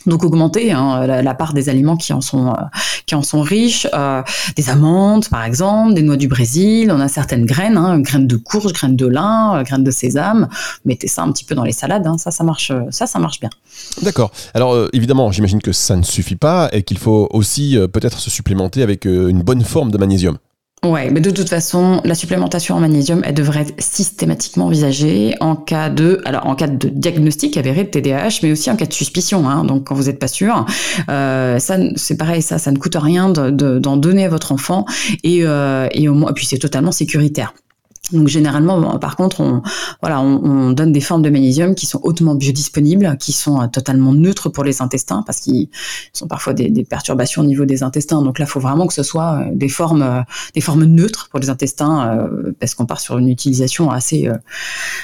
donc 0.05 0.23
augmenter 0.23 0.71
hein, 0.71 1.05
la, 1.05 1.33
part 1.33 1.53
des 1.53 1.69
aliments 1.69 1.97
qui 1.97 2.13
en 2.13 2.21
sont 2.21 2.53
euh, 2.53 3.41
riches, 3.41 3.87
euh, 3.93 4.21
des 4.55 4.69
amandes 4.69 5.27
par 5.29 5.43
exemple, 5.43 5.93
des 5.93 6.01
noix 6.01 6.17
du 6.17 6.27
Brésil, 6.27 6.91
on 6.91 6.99
a 6.99 7.07
certaines 7.07 7.45
graines, 7.45 7.77
hein, 7.77 7.99
graines 7.99 8.27
de 8.27 8.35
courge, 8.35 8.73
graines 8.73 8.95
de 8.95 9.07
lin, 9.07 9.57
euh, 9.57 9.63
graines 9.63 9.83
de 9.83 9.91
sésame. 9.91 10.47
Mettez 10.85 11.07
ça 11.07 11.23
un 11.23 11.31
petit 11.31 11.45
peu 11.45 11.55
dans 11.55 11.63
les 11.63 11.71
salades, 11.71 12.05
hein, 12.07 12.17
ça 12.17 12.31
ça 12.31 12.43
marche 12.43 12.71
ça 12.89 13.07
ça 13.07 13.19
marche 13.19 13.39
bien. 13.39 13.49
D'accord. 14.01 14.31
Alors 14.53 14.87
évidemment, 14.93 15.31
j'imagine 15.31 15.61
que 15.61 15.71
ça 15.71 15.95
ne 15.95 16.03
suffit 16.03 16.35
pas 16.35 16.69
et 16.71 16.83
qu'il 16.83 16.97
faut 16.97 17.27
aussi 17.31 17.77
peut-être 17.91 18.19
se 18.19 18.29
supplémenter 18.29 18.83
avec 18.83 19.05
une 19.05 19.41
bonne 19.41 19.63
forme 19.63 19.91
de 19.91 19.97
magnésium. 19.97 20.37
Ouais, 20.83 21.09
mais 21.09 21.21
de 21.21 21.31
toute 21.31 21.47
façon, 21.47 22.01
la 22.03 22.13
supplémentation 22.13 22.75
en 22.75 22.81
magnésium, 22.81 23.21
elle 23.23 23.35
devrait 23.35 23.61
être 23.61 23.73
systématiquement 23.81 24.65
envisagée 24.65 25.33
en 25.39 25.55
cas 25.55 25.89
de, 25.89 26.21
alors 26.25 26.45
en 26.45 26.55
cas 26.55 26.67
de 26.67 26.89
diagnostic 26.89 27.55
avéré 27.55 27.85
de 27.85 27.89
TDAH, 27.89 28.39
mais 28.43 28.51
aussi 28.51 28.69
en 28.69 28.75
cas 28.75 28.85
de 28.85 28.91
suspicion. 28.91 29.47
Hein, 29.47 29.63
donc 29.63 29.85
quand 29.85 29.95
vous 29.95 30.03
n'êtes 30.03 30.19
pas 30.19 30.27
sûr, 30.27 30.65
euh, 31.09 31.57
ça 31.59 31.77
c'est 31.95 32.17
pareil, 32.17 32.41
ça, 32.41 32.57
ça 32.57 32.69
ne 32.71 32.77
coûte 32.77 32.97
rien 32.99 33.29
d'en 33.29 33.49
de, 33.49 33.79
donner 33.79 34.25
à 34.25 34.29
votre 34.29 34.51
enfant 34.51 34.85
et, 35.23 35.43
euh, 35.43 35.87
et 35.91 36.09
au 36.09 36.13
moins, 36.15 36.31
et 36.31 36.33
puis 36.33 36.45
c'est 36.45 36.59
totalement 36.59 36.91
sécuritaire. 36.91 37.53
Donc 38.11 38.27
généralement, 38.27 38.99
par 38.99 39.15
contre, 39.15 39.39
on, 39.39 39.61
voilà, 40.01 40.19
on, 40.19 40.71
donne 40.71 40.91
des 40.91 40.99
formes 40.99 41.21
de 41.21 41.29
magnésium 41.29 41.73
qui 41.73 41.85
sont 41.85 42.01
hautement 42.03 42.35
biodisponibles, 42.35 43.15
qui 43.17 43.31
sont 43.31 43.61
euh, 43.61 43.67
totalement 43.67 44.11
neutres 44.11 44.49
pour 44.49 44.65
les 44.65 44.81
intestins, 44.81 45.23
parce 45.25 45.39
qu'ils 45.39 45.69
sont 46.11 46.27
parfois 46.27 46.53
des, 46.53 46.83
perturbations 46.83 47.43
au 47.43 47.45
niveau 47.45 47.63
des 47.63 47.81
intestins. 47.81 48.21
Donc 48.21 48.39
là, 48.39 48.45
il 48.45 48.49
faut 48.49 48.59
vraiment 48.59 48.87
que 48.87 48.93
ce 48.93 49.03
soit 49.03 49.39
euh, 49.39 49.51
des 49.53 49.69
formes, 49.69 50.01
euh, 50.01 50.21
des 50.53 50.59
formes 50.59 50.83
neutres 50.83 51.29
pour 51.29 51.39
les 51.39 51.49
intestins, 51.49 52.27
parce 52.59 52.75
qu'on 52.75 52.85
part 52.85 52.99
sur 52.99 53.17
une 53.17 53.29
utilisation 53.29 53.89
assez, 53.89 54.29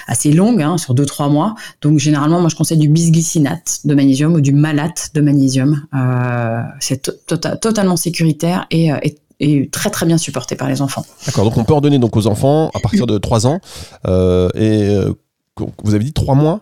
assez 0.08 0.34
longue, 0.34 0.62
hein, 0.62 0.78
sur 0.78 0.94
2-3 0.94 1.32
mois. 1.32 1.56
Donc 1.82 2.00
généralement, 2.00 2.42
moi, 2.42 2.50
je 2.50 2.56
conseille 2.56 2.78
du 2.78 2.90
bisglycinate 2.90 3.80
de 3.86 3.96
magnésium 3.96 4.34
ou 4.34 4.42
du 4.42 4.52
malate 4.52 5.12
de 5.14 5.22
magnésium. 5.22 5.86
C'est 6.80 7.10
tota-, 7.28 7.56
totalement 7.56 7.96
sécuritaire 7.96 8.68
et, 8.72 8.88
et 8.88 9.16
et 9.40 9.70
très 9.70 9.90
très 9.90 10.06
bien 10.06 10.18
supporté 10.18 10.56
par 10.56 10.68
les 10.68 10.82
enfants. 10.82 11.06
D'accord, 11.26 11.46
donc 11.46 11.58
on 11.58 11.64
peut 11.64 11.74
en 11.74 11.82
donner 11.82 12.00
donc 12.00 12.16
aux 12.16 12.28
enfants 12.28 12.70
à 12.74 12.80
partir 12.80 13.08
de 13.08 13.18
3 13.18 13.48
ans 13.48 13.60
euh, 14.08 14.50
et 14.56 14.90
euh, 14.90 15.14
vous 15.84 15.96
avez 15.96 16.04
dit 16.04 16.14
3 16.14 16.36
mois? 16.36 16.62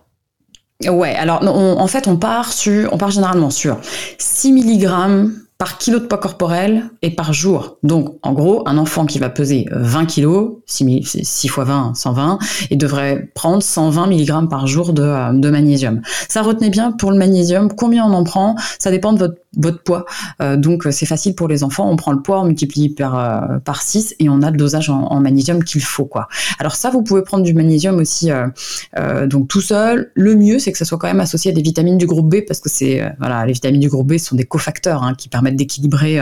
Ouais, 0.88 1.16
alors 1.16 1.42
en 1.44 1.88
fait 1.88 2.08
on 2.08 2.18
part 2.18 2.54
sur, 2.54 2.94
on 2.94 2.98
part 2.98 3.10
généralement 3.10 3.50
sur 3.50 3.80
6 4.20 4.52
mg 4.52 5.32
par 5.58 5.78
kilo 5.78 6.00
de 6.00 6.06
poids 6.06 6.20
corporel 6.20 6.92
et 7.02 7.10
par 7.10 7.34
jour. 7.34 7.78
Donc, 7.84 8.18
en 8.22 8.34
gros, 8.34 8.64
un 8.68 8.78
enfant 8.78 9.06
qui 9.06 9.18
va 9.18 9.30
peser 9.30 9.66
20 9.72 10.06
kg, 10.06 10.58
6, 10.66 11.18
6 11.24 11.48
fois 11.48 11.64
20, 11.64 11.96
120, 11.96 12.40
il 12.70 12.78
devrait 12.78 13.32
prendre 13.34 13.64
120 13.64 14.08
mg 14.08 14.50
par 14.50 14.68
jour 14.68 14.94
de, 14.94 15.02
euh, 15.02 15.34
de 15.34 15.50
magnésium. 15.50 16.02
Ça 16.30 16.42
retenez 16.44 16.70
bien 16.70 16.92
pour 16.92 17.12
le 17.12 17.18
magnésium, 17.18 17.74
combien 17.74 18.06
on 18.06 18.14
en 18.14 18.24
prend, 18.24 18.56
ça 18.80 18.92
dépend 18.92 19.14
de 19.14 19.36
votre 19.58 19.82
poids. 19.84 20.06
Euh, 20.42 20.56
donc 20.56 20.88
c'est 20.92 21.06
facile 21.06 21.36
pour 21.36 21.48
les 21.48 21.64
enfants. 21.64 21.90
On 21.90 21.96
prend 21.96 22.12
le 22.12 22.22
poids, 22.22 22.42
on 22.42 22.46
multiplie 22.46 22.90
par 22.90 23.20
euh, 23.20 23.60
par 23.60 23.82
6 23.82 24.16
et 24.20 24.30
on 24.30 24.42
a 24.42 24.52
le 24.52 24.58
dosage 24.58 24.90
en, 24.90 25.20
magnésium 25.20 25.64
qu'il 25.64 25.82
faut 25.82 26.06
quoi. 26.06 26.28
Alors 26.60 26.76
ça, 26.76 26.90
vous 26.90 27.02
pouvez 27.02 27.24
prendre 27.24 27.44
du 27.44 27.54
magnésium 27.54 27.98
aussi 27.98 28.30
euh, 28.32 29.28
donc 29.28 29.48
tout 29.48 29.62
seul. 29.62 30.12
Le 30.14 30.36
mieux, 30.36 30.60
c'est 30.60 30.72
que 30.72 30.78
ça 30.78 30.86
soit 30.86 30.98
quand 30.98 31.08
même 31.08 31.20
associé 31.20 31.52
à 31.52 31.54
des 31.54 31.62
vitamines 31.62 31.98
du 31.98 32.06
groupe 32.06 32.30
B 32.30 32.42
parce 32.48 32.60
que 32.60 32.70
c'est 32.70 33.04
voilà 33.20 33.46
les 33.46 33.54
vitamines 33.54 33.82
du 33.82 33.90
groupe 33.90 34.08
B 34.08 34.18
sont 34.18 34.36
des 34.36 34.46
cofacteurs 34.46 35.04
hein, 35.04 35.14
qui 35.16 35.30
permettent 35.30 35.47
d'équilibrer 35.56 36.20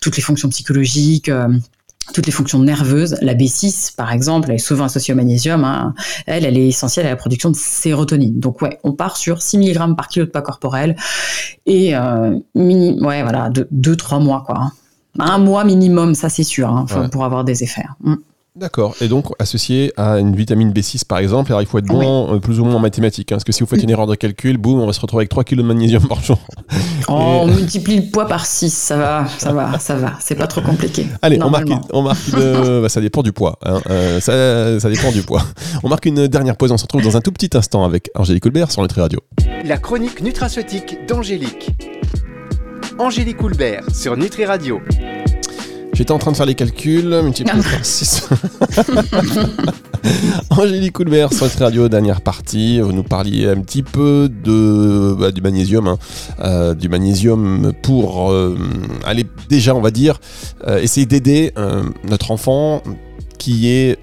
toutes 0.00 0.16
les 0.16 0.22
fonctions 0.22 0.48
psychologiques 0.48 1.30
toutes 2.12 2.26
les 2.26 2.32
fonctions 2.32 2.58
nerveuses. 2.58 3.16
La 3.20 3.34
B6, 3.34 3.94
par 3.94 4.12
exemple, 4.12 4.48
elle 4.48 4.56
est 4.56 4.58
souvent 4.58 4.84
associée 4.84 5.14
au 5.14 5.16
magnésium. 5.16 5.64
Hein. 5.64 5.94
Elle, 6.26 6.44
elle 6.44 6.56
est 6.56 6.68
essentielle 6.68 7.06
à 7.06 7.10
la 7.10 7.16
production 7.16 7.50
de 7.50 7.56
sérotonine. 7.56 8.38
Donc 8.38 8.62
ouais, 8.62 8.78
on 8.84 8.92
part 8.92 9.16
sur 9.16 9.42
6 9.42 9.58
mg 9.58 9.96
par 9.96 10.08
kilo 10.08 10.26
de 10.26 10.30
poids 10.30 10.42
corporel 10.42 10.96
et 11.66 11.96
euh, 11.96 12.38
mini, 12.54 13.00
ouais, 13.02 13.22
voilà, 13.22 13.50
2-3 13.50 14.22
mois 14.22 14.42
quoi. 14.46 14.72
Un 15.18 15.38
mois 15.38 15.64
minimum, 15.64 16.14
ça 16.14 16.28
c'est 16.28 16.44
sûr, 16.44 16.68
hein, 16.68 16.86
pour 17.10 17.24
avoir 17.24 17.44
des 17.44 17.64
effets. 17.64 17.84
Hein. 18.04 18.18
D'accord. 18.58 18.96
Et 19.00 19.06
donc 19.06 19.26
associé 19.38 19.92
à 19.96 20.18
une 20.18 20.34
vitamine 20.34 20.72
B6 20.72 21.04
par 21.04 21.18
exemple, 21.18 21.52
alors 21.52 21.62
il 21.62 21.66
faut 21.66 21.78
être 21.78 21.86
bon 21.86 22.34
euh, 22.34 22.38
plus 22.40 22.58
ou 22.58 22.64
moins 22.64 22.74
en 22.74 22.80
mathématiques. 22.80 23.30
Hein, 23.30 23.36
parce 23.36 23.44
que 23.44 23.52
si 23.52 23.60
vous 23.60 23.66
faites 23.66 23.82
une 23.82 23.90
erreur 23.90 24.08
de 24.08 24.16
calcul, 24.16 24.56
boum, 24.56 24.80
on 24.80 24.86
va 24.86 24.92
se 24.92 25.00
retrouver 25.00 25.22
avec 25.22 25.28
3 25.28 25.44
kg 25.44 25.58
de 25.58 25.62
magnésium 25.62 26.08
par 26.08 26.20
jour. 26.22 26.38
Oh, 27.06 27.42
on 27.42 27.46
multiplie 27.54 27.96
le 27.96 28.10
poids 28.10 28.26
par 28.26 28.46
6, 28.46 28.74
ça 28.74 28.96
va, 28.96 29.26
ça 29.38 29.52
va, 29.52 29.78
ça 29.78 29.94
va. 29.94 30.14
C'est 30.20 30.34
pas 30.34 30.48
trop 30.48 30.60
compliqué. 30.60 31.06
Allez, 31.22 31.40
on 31.40 31.50
marque, 31.50 31.68
on 31.92 32.02
marque 32.02 32.30
bah, 32.32 32.88
ça 32.88 33.00
dépend 33.00 33.22
du 33.22 33.32
poids. 33.32 33.58
Hein. 33.64 33.80
Euh, 33.90 34.20
ça, 34.20 34.80
ça, 34.80 34.90
dépend 34.90 35.12
du 35.12 35.22
poids. 35.22 35.42
On 35.84 35.88
marque 35.88 36.06
une 36.06 36.26
dernière 36.26 36.56
pause, 36.56 36.72
on 36.72 36.78
se 36.78 36.82
retrouve 36.82 37.02
dans 37.02 37.16
un 37.16 37.20
tout 37.20 37.32
petit 37.32 37.56
instant 37.56 37.84
avec 37.84 38.10
Angélique 38.16 38.42
Coulbert 38.42 38.72
sur 38.72 38.82
Nutri 38.82 39.00
Radio. 39.00 39.20
La 39.64 39.78
chronique 39.78 40.20
nutraceutique 40.20 41.06
d'Angélique. 41.06 41.70
Angélique 42.98 43.36
Coulbert 43.36 43.84
sur 43.94 44.16
Nutri 44.16 44.44
Radio. 44.44 44.80
J'étais 45.98 46.12
en 46.12 46.18
train 46.20 46.30
de 46.30 46.36
faire 46.36 46.46
les 46.46 46.54
calculs, 46.54 47.22
multiplié 47.24 47.60
par 47.60 47.64
6. 47.84 48.28
Angélique 50.50 50.92
Coulbert, 50.92 51.32
sur 51.32 51.48
Radio, 51.58 51.88
dernière 51.88 52.20
partie. 52.20 52.78
Vous 52.78 52.92
nous 52.92 53.02
parliez 53.02 53.48
un 53.48 53.60
petit 53.62 53.82
peu 53.82 54.30
de, 54.30 55.16
bah, 55.18 55.32
du 55.32 55.40
magnésium. 55.40 55.88
Hein. 55.88 55.98
Euh, 56.38 56.74
du 56.74 56.88
magnésium 56.88 57.72
pour 57.82 58.30
euh, 58.30 58.56
aller 59.04 59.26
déjà, 59.48 59.74
on 59.74 59.80
va 59.80 59.90
dire, 59.90 60.20
euh, 60.68 60.78
essayer 60.78 61.04
d'aider 61.04 61.52
notre 62.04 62.30
enfant 62.30 62.80
qui 63.38 63.68
est 63.68 63.98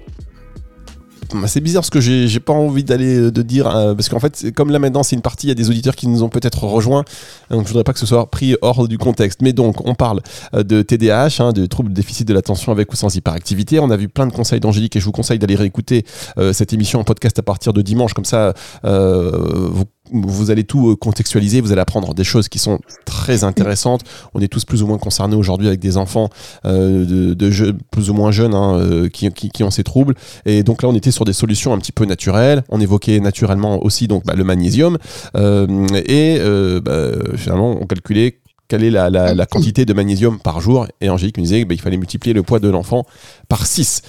c'est 1.46 1.60
bizarre 1.60 1.82
parce 1.82 1.90
que 1.90 2.00
j'ai 2.00 2.40
pas 2.40 2.52
envie 2.52 2.84
d'aller 2.84 3.16
euh, 3.16 3.30
de 3.30 3.42
dire 3.42 3.66
euh, 3.68 3.94
parce 3.94 4.08
qu'en 4.08 4.20
fait 4.20 4.52
comme 4.54 4.70
là 4.70 4.78
maintenant 4.78 5.02
c'est 5.02 5.16
une 5.16 5.22
partie 5.22 5.46
il 5.46 5.48
y 5.48 5.52
a 5.52 5.54
des 5.54 5.68
auditeurs 5.70 5.96
qui 5.96 6.08
nous 6.08 6.22
ont 6.22 6.28
peut-être 6.28 6.64
rejoints 6.64 7.04
donc 7.50 7.62
je 7.62 7.68
voudrais 7.68 7.84
pas 7.84 7.92
que 7.92 7.98
ce 7.98 8.06
soit 8.06 8.30
pris 8.30 8.56
hors 8.62 8.88
du 8.88 8.98
contexte. 8.98 9.42
Mais 9.42 9.52
donc 9.52 9.86
on 9.86 9.94
parle 9.94 10.20
euh, 10.54 10.62
de 10.62 10.82
TDAH 10.82 11.40
hein, 11.40 11.52
de 11.52 11.66
troubles 11.66 11.92
déficit 11.92 12.26
de 12.26 12.34
l'attention 12.34 12.72
avec 12.72 12.92
ou 12.92 12.96
sans 12.96 13.14
hyperactivité. 13.14 13.80
On 13.80 13.90
a 13.90 13.96
vu 13.96 14.08
plein 14.08 14.26
de 14.26 14.32
conseils 14.32 14.60
d'Angélique 14.60 14.96
et 14.96 15.00
je 15.00 15.04
vous 15.04 15.12
conseille 15.12 15.38
d'aller 15.38 15.54
réécouter 15.54 16.04
cette 16.52 16.72
émission 16.72 17.00
en 17.00 17.04
podcast 17.04 17.38
à 17.38 17.42
partir 17.42 17.72
de 17.72 17.82
dimanche. 17.82 18.14
Comme 18.14 18.24
ça 18.24 18.54
vous 18.82 19.84
vous 20.12 20.50
allez 20.50 20.64
tout 20.64 20.90
euh, 20.90 20.96
contextualiser, 20.96 21.60
vous 21.60 21.72
allez 21.72 21.80
apprendre 21.80 22.14
des 22.14 22.24
choses 22.24 22.48
qui 22.48 22.58
sont 22.58 22.80
très 23.04 23.44
intéressantes. 23.44 24.02
On 24.34 24.40
est 24.40 24.48
tous 24.48 24.64
plus 24.64 24.82
ou 24.82 24.86
moins 24.86 24.98
concernés 24.98 25.36
aujourd'hui 25.36 25.68
avec 25.68 25.80
des 25.80 25.96
enfants 25.96 26.30
euh, 26.64 27.34
de, 27.34 27.76
plus 27.90 28.10
ou 28.10 28.14
moins 28.14 28.30
jeunes 28.30 28.54
hein, 28.54 28.78
euh, 28.78 29.08
qui, 29.08 29.62
ont 29.62 29.70
ces 29.70 29.84
troubles. 29.84 30.14
Et 30.44 30.62
donc 30.62 30.82
là, 30.82 30.88
on 30.88 30.94
était 30.94 31.10
sur 31.10 31.24
des 31.24 31.32
solutions 31.32 31.72
un 31.72 31.78
petit 31.78 31.92
peu 31.92 32.04
naturelles. 32.04 32.64
On 32.68 32.80
évoquait 32.80 33.20
naturellement 33.20 33.82
aussi 33.84 34.08
donc 34.08 34.24
bah, 34.24 34.34
le 34.34 34.44
magnésium 34.44 34.98
et 35.34 36.38
bah, 36.82 37.10
finalement 37.36 37.76
on 37.80 37.86
calculait 37.86 38.38
quelle 38.68 38.84
est 38.84 38.90
la, 38.90 39.10
la, 39.10 39.46
quantité 39.46 39.84
de 39.84 39.92
magnésium 39.92 40.38
par 40.38 40.60
jour. 40.60 40.86
Et 41.00 41.08
Angélique 41.08 41.38
me 41.38 41.42
disait 41.42 41.58
qu'il 41.58 41.68
bah, 41.68 41.74
fallait 41.76 41.96
multiplier 41.96 42.34
le 42.34 42.42
poids 42.42 42.58
de 42.58 42.68
l'enfant 42.68 43.04
par 43.48 43.66
6. 43.66 44.02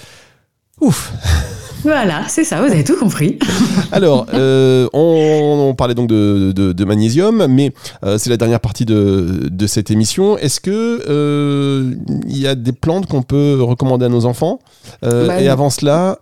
Ouf. 0.80 1.12
Voilà, 1.82 2.24
c'est 2.28 2.44
ça, 2.44 2.60
vous 2.60 2.72
avez 2.72 2.82
tout 2.82 2.96
compris. 2.96 3.38
Alors, 3.92 4.26
euh, 4.34 4.88
on, 4.92 5.74
parlait 5.76 5.94
donc 5.94 6.08
de, 6.08 6.84
magnésium, 6.84 7.46
mais 7.48 7.72
euh, 8.04 8.18
c'est 8.18 8.30
la 8.30 8.36
dernière 8.36 8.60
partie 8.60 8.84
de, 8.84 9.66
cette 9.66 9.90
émission. 9.90 10.36
Est-ce 10.38 10.60
que 10.60 11.02
euh, 11.08 11.94
il 12.26 12.38
y 12.38 12.46
a 12.46 12.54
des 12.54 12.72
plantes 12.72 13.06
qu'on 13.06 13.22
peut 13.22 13.58
recommander 13.60 14.06
à 14.06 14.08
nos 14.08 14.24
enfants? 14.24 14.58
Bah, 15.02 15.40
Et 15.40 15.48
avant 15.48 15.70
cela, 15.70 16.18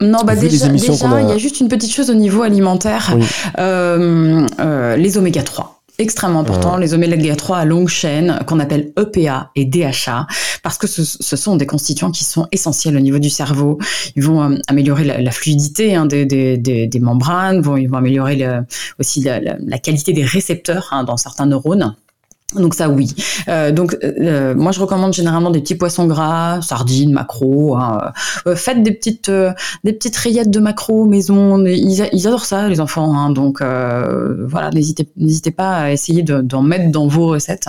non, 0.00 0.18
bah 0.24 0.34
déjà, 0.36 0.66
il 0.66 1.28
y 1.28 1.32
a 1.32 1.38
juste 1.38 1.60
une 1.60 1.68
petite 1.68 1.92
chose 1.92 2.10
au 2.10 2.14
niveau 2.14 2.42
alimentaire, 2.42 3.16
les 3.56 5.18
oméga 5.18 5.42
3 5.42 5.73
extrêmement 5.98 6.40
important, 6.40 6.76
les 6.76 6.94
oméga 6.94 7.36
3 7.36 7.58
à 7.58 7.64
longue 7.64 7.88
chaîne 7.88 8.38
qu'on 8.46 8.60
appelle 8.60 8.92
EPA 8.98 9.50
et 9.54 9.64
DHA, 9.64 10.26
parce 10.62 10.78
que 10.78 10.86
ce, 10.86 11.36
sont 11.36 11.56
des 11.56 11.66
constituants 11.66 12.10
qui 12.10 12.24
sont 12.24 12.48
essentiels 12.52 12.96
au 12.96 13.00
niveau 13.00 13.18
du 13.18 13.30
cerveau. 13.30 13.78
Ils 14.16 14.22
vont 14.22 14.42
euh, 14.42 14.56
améliorer 14.68 15.04
la, 15.04 15.30
fluidité 15.30 15.94
hein, 15.94 16.06
des, 16.06 16.26
des, 16.26 16.56
des, 16.56 17.00
membranes, 17.00 17.60
vont, 17.60 17.76
ils 17.76 17.88
vont 17.88 17.98
améliorer 17.98 18.44
aussi 18.98 19.20
la, 19.22 19.40
la, 19.40 19.78
qualité 19.78 20.12
des 20.12 20.24
récepteurs 20.24 20.88
hein, 20.90 21.04
dans 21.04 21.16
certains 21.16 21.46
neurones. 21.46 21.94
Donc 22.54 22.74
ça 22.74 22.88
oui. 22.88 23.12
Euh, 23.48 23.72
donc 23.72 23.94
euh, 23.94 24.12
euh, 24.20 24.54
moi 24.54 24.70
je 24.70 24.78
recommande 24.78 25.12
généralement 25.12 25.50
des 25.50 25.60
petits 25.60 25.74
poissons 25.74 26.06
gras, 26.06 26.60
sardines, 26.62 27.12
maquereaux. 27.12 27.74
Hein. 27.76 28.12
faites 28.54 28.82
des 28.82 28.92
petites 28.92 29.30
des 29.82 29.92
petites 29.92 30.16
rayettes 30.16 30.50
de 30.50 30.60
maquereaux 30.60 31.06
maison. 31.06 31.64
Ils, 31.64 32.08
ils 32.12 32.26
adorent 32.28 32.44
ça 32.44 32.68
les 32.68 32.80
enfants. 32.80 33.16
Hein. 33.16 33.30
donc 33.30 33.60
voilà, 33.60 34.70
n'hésitez 34.70 35.08
n'hésitez 35.16 35.50
pas 35.50 35.76
à 35.76 35.90
essayer 35.90 36.22
d'en 36.22 36.62
mettre 36.62 36.90
dans 36.90 37.08
vos 37.08 37.28
recettes. 37.28 37.66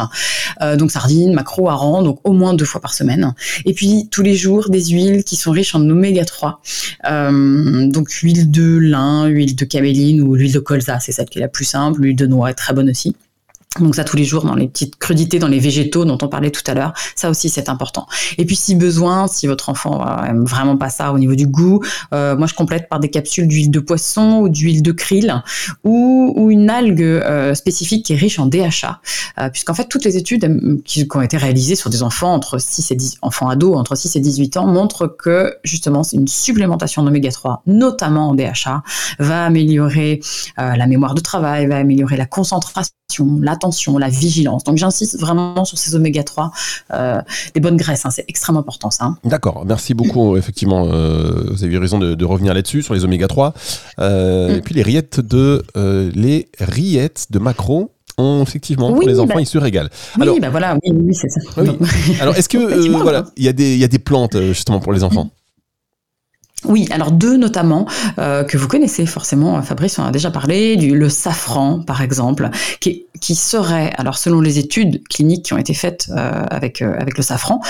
donc 0.77 0.91
sardines, 0.91 1.33
maquereaux, 1.33 1.69
harengs, 1.69 2.03
donc 2.03 2.19
au 2.23 2.33
moins 2.33 2.53
deux 2.53 2.65
fois 2.65 2.81
par 2.81 2.93
semaine. 2.93 3.33
Et 3.65 3.73
puis 3.73 4.07
tous 4.11 4.21
les 4.21 4.35
jours 4.35 4.69
des 4.69 4.83
huiles 4.85 5.23
qui 5.23 5.35
sont 5.35 5.51
riches 5.51 5.73
en 5.73 5.81
oméga 5.81 6.25
3. 6.25 6.61
donc 7.05 8.11
huile 8.11 8.51
de 8.51 8.77
lin, 8.77 9.25
huile 9.25 9.55
de 9.55 9.65
caméline 9.65 10.21
ou 10.21 10.35
l'huile 10.35 10.53
de 10.53 10.59
colza, 10.59 10.99
c'est 10.99 11.11
celle 11.11 11.29
qui 11.29 11.39
est 11.39 11.41
la 11.41 11.47
plus 11.47 11.65
simple. 11.65 12.01
L'huile 12.01 12.15
de 12.15 12.27
noix 12.27 12.51
est 12.51 12.55
très 12.55 12.73
bonne 12.73 12.89
aussi. 12.89 13.15
Donc 13.79 13.95
ça 13.95 14.03
tous 14.03 14.17
les 14.17 14.23
jours 14.23 14.45
dans 14.45 14.55
les 14.55 14.67
petites 14.67 14.97
crudités, 14.97 15.39
dans 15.39 15.47
les 15.47 15.59
végétaux 15.59 16.05
dont 16.05 16.17
on 16.21 16.27
parlait 16.27 16.51
tout 16.51 16.63
à 16.67 16.73
l'heure, 16.73 16.93
ça 17.15 17.29
aussi 17.29 17.49
c'est 17.49 17.69
important. 17.69 18.07
Et 18.37 18.45
puis 18.45 18.55
si 18.55 18.75
besoin, 18.75 19.27
si 19.27 19.47
votre 19.47 19.69
enfant 19.69 20.05
aime 20.23 20.45
vraiment 20.45 20.77
pas 20.77 20.89
ça 20.89 21.11
au 21.11 21.19
niveau 21.19 21.35
du 21.35 21.47
goût, 21.47 21.81
euh, 22.13 22.35
moi 22.37 22.47
je 22.47 22.53
complète 22.53 22.89
par 22.89 22.99
des 22.99 23.09
capsules 23.09 23.47
d'huile 23.47 23.71
de 23.71 23.79
poisson 23.79 24.39
ou 24.41 24.49
d'huile 24.49 24.81
de 24.81 24.91
krill 24.91 25.43
ou, 25.83 26.49
une 26.49 26.69
algue 26.69 27.01
euh, 27.01 27.55
spécifique 27.55 28.05
qui 28.05 28.13
est 28.13 28.17
riche 28.17 28.37
en 28.37 28.45
DHA, 28.45 29.01
euh, 29.39 29.49
puisqu'en 29.49 29.73
fait 29.73 29.85
toutes 29.85 30.05
les 30.05 30.15
études 30.15 30.81
qui, 30.83 31.07
ont 31.15 31.21
été 31.21 31.37
réalisées 31.37 31.75
sur 31.75 31.89
des 31.89 32.03
enfants 32.03 32.33
entre 32.33 32.59
6 32.59 32.91
et 32.91 32.95
10 32.95 33.17
enfants 33.21 33.49
ados 33.49 33.77
entre 33.77 33.95
6 33.95 34.15
et 34.15 34.19
18 34.19 34.57
ans 34.57 34.67
montrent 34.67 35.07
que 35.07 35.55
justement 35.63 36.03
une 36.13 36.27
supplémentation 36.27 37.03
d'oméga 37.03 37.31
3, 37.31 37.63
notamment 37.65 38.29
en 38.29 38.35
DHA, 38.35 38.83
va 39.19 39.45
améliorer 39.45 40.19
euh, 40.59 40.75
la 40.75 40.87
mémoire 40.87 41.15
de 41.15 41.21
travail, 41.21 41.67
va 41.67 41.77
améliorer 41.77 42.17
la 42.17 42.25
concentration, 42.25 42.94
l'attention 43.41 43.97
la 43.97 44.09
vigilance. 44.09 44.63
Donc 44.63 44.77
j'insiste 44.77 45.19
vraiment 45.19 45.65
sur 45.65 45.77
ces 45.77 45.95
oméga 45.95 46.23
3, 46.23 46.51
euh, 46.93 47.21
les 47.53 47.61
bonnes 47.61 47.77
graisses, 47.77 48.05
hein, 48.05 48.11
c'est 48.11 48.25
extrêmement 48.27 48.59
important 48.59 48.91
ça. 48.91 49.05
Hein. 49.05 49.17
D'accord, 49.23 49.63
merci 49.65 49.93
beaucoup. 49.93 50.37
Effectivement, 50.37 50.87
euh, 50.91 51.45
vous 51.51 51.63
avez 51.63 51.73
eu 51.73 51.77
raison 51.77 51.99
de, 51.99 52.25
revenir 52.25 52.53
là-dessus, 52.53 52.81
sur 52.81 52.93
les 52.93 53.05
oméga 53.05 53.27
3. 53.27 53.53
Euh, 53.99 54.49
mm. 54.49 54.57
Et 54.57 54.61
puis 54.61 54.75
les 54.75 54.81
rillettes 54.81 55.19
de, 55.19 55.63
les 56.15 56.49
rillettes 56.59 57.27
de 57.29 57.39
macro 57.39 57.91
ont 58.17 58.41
effectivement 58.41 58.93
pour 58.93 59.07
les 59.07 59.19
enfants 59.19 59.35
bah, 59.35 59.41
ils 59.41 59.45
se 59.45 59.57
régalent. 59.57 59.89
Oui, 60.17 60.39
bah 60.39 60.49
voilà, 60.49 60.77
oui, 60.85 61.13
c'est 61.13 61.29
ça. 61.29 61.41
Alors 62.21 62.35
est-ce 62.35 62.49
que 62.49 62.89
voilà, 63.01 63.25
il 63.35 63.43
y 63.43 63.49
a 63.49 63.53
des 63.53 63.73
il 63.73 63.79
y 63.79 63.83
a 63.83 63.89
des 63.89 63.99
plantes 63.99 64.39
justement 64.39 64.79
pour 64.79 64.93
les 64.93 65.03
enfants? 65.03 65.29
Oui, 66.67 66.87
alors 66.91 67.11
deux 67.11 67.37
notamment 67.37 67.85
euh, 68.19 68.43
que 68.43 68.57
vous 68.57 68.67
connaissez 68.67 69.05
forcément, 69.05 69.61
Fabrice 69.61 69.99
en 69.99 70.05
a 70.05 70.11
déjà 70.11 70.31
parlé, 70.31 70.75
du, 70.75 70.95
le 70.95 71.09
safran 71.09 71.81
par 71.81 72.01
exemple, 72.01 72.49
qui, 72.79 73.05
serait, 73.35 73.91
alors 73.97 74.17
selon 74.17 74.41
les 74.41 74.59
études 74.59 75.07
cliniques 75.07 75.45
qui 75.45 75.53
ont 75.53 75.57
été 75.57 75.73
faites 75.73 76.07
euh, 76.09 76.43
avec 76.49 76.81
euh, 76.81 76.97
le 77.15 77.23
safran, 77.23 77.61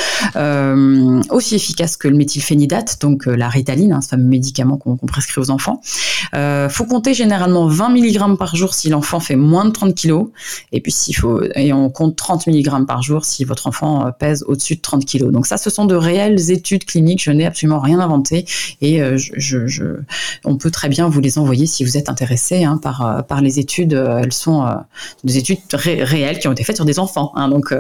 aussi 1.29 1.55
efficace 1.55 1.97
que 1.97 2.07
le 2.07 2.15
méthylphénidate, 2.15 3.01
donc 3.01 3.25
la 3.25 3.49
ritaline, 3.49 3.93
hein, 3.93 4.01
ce 4.01 4.09
fameux 4.09 4.23
médicament 4.23 4.77
qu'on 4.77 4.97
prescrit 4.97 5.41
aux 5.41 5.51
enfants. 5.51 5.81
faut 6.69 6.85
compter 6.85 7.13
généralement 7.13 7.67
20 7.67 7.89
mg 7.89 8.37
par 8.37 8.55
jour 8.55 8.73
si 8.73 8.89
l'enfant 8.89 9.19
fait 9.19 9.35
moins 9.35 9.65
de 9.65 9.71
30 9.71 9.95
kg, 9.95 10.25
et 10.71 10.81
puis 10.81 10.91
s'il 10.91 11.15
on 11.73 11.89
compte 11.89 12.15
30 12.15 12.47
mg 12.47 12.85
par 12.85 13.01
jour 13.01 13.25
si 13.25 13.43
votre 13.43 13.67
enfant 13.67 14.11
pèse 14.17 14.43
au-dessus 14.47 14.75
de 14.75 14.81
30 14.81 15.05
kg. 15.05 15.31
Donc 15.31 15.45
ça, 15.47 15.57
ce 15.57 15.69
sont 15.69 15.85
de 15.85 15.95
réelles 15.95 16.51
études 16.51 16.85
cliniques. 16.85 17.23
Je 17.23 17.31
n'ai 17.31 17.45
absolument 17.45 17.79
rien 17.79 17.99
inventé 17.99 18.45
euh, 19.01 19.17
je, 19.17 19.97
on 20.43 20.57
peut 20.57 20.71
très 20.71 20.89
bien 20.89 21.07
vous 21.07 21.21
les 21.21 21.37
envoyer 21.37 21.65
si 21.65 21.83
vous 21.83 21.97
êtes 21.97 22.09
intéressé 22.09 22.63
hein, 22.63 22.77
par, 22.77 23.05
euh, 23.05 23.21
par 23.21 23.41
les 23.41 23.59
études. 23.59 23.93
Euh, 23.93 24.21
elles 24.23 24.33
sont 24.33 24.65
des 25.23 25.37
études 25.37 25.59
réelles 25.73 26.39
qui 26.39 26.47
ont 26.47 26.51
été 26.51 26.63
faites 26.63 26.75
sur 26.75 26.85
des 26.85 26.99
enfants. 26.99 27.31
Hein, 27.35 27.49
donc 27.49 27.73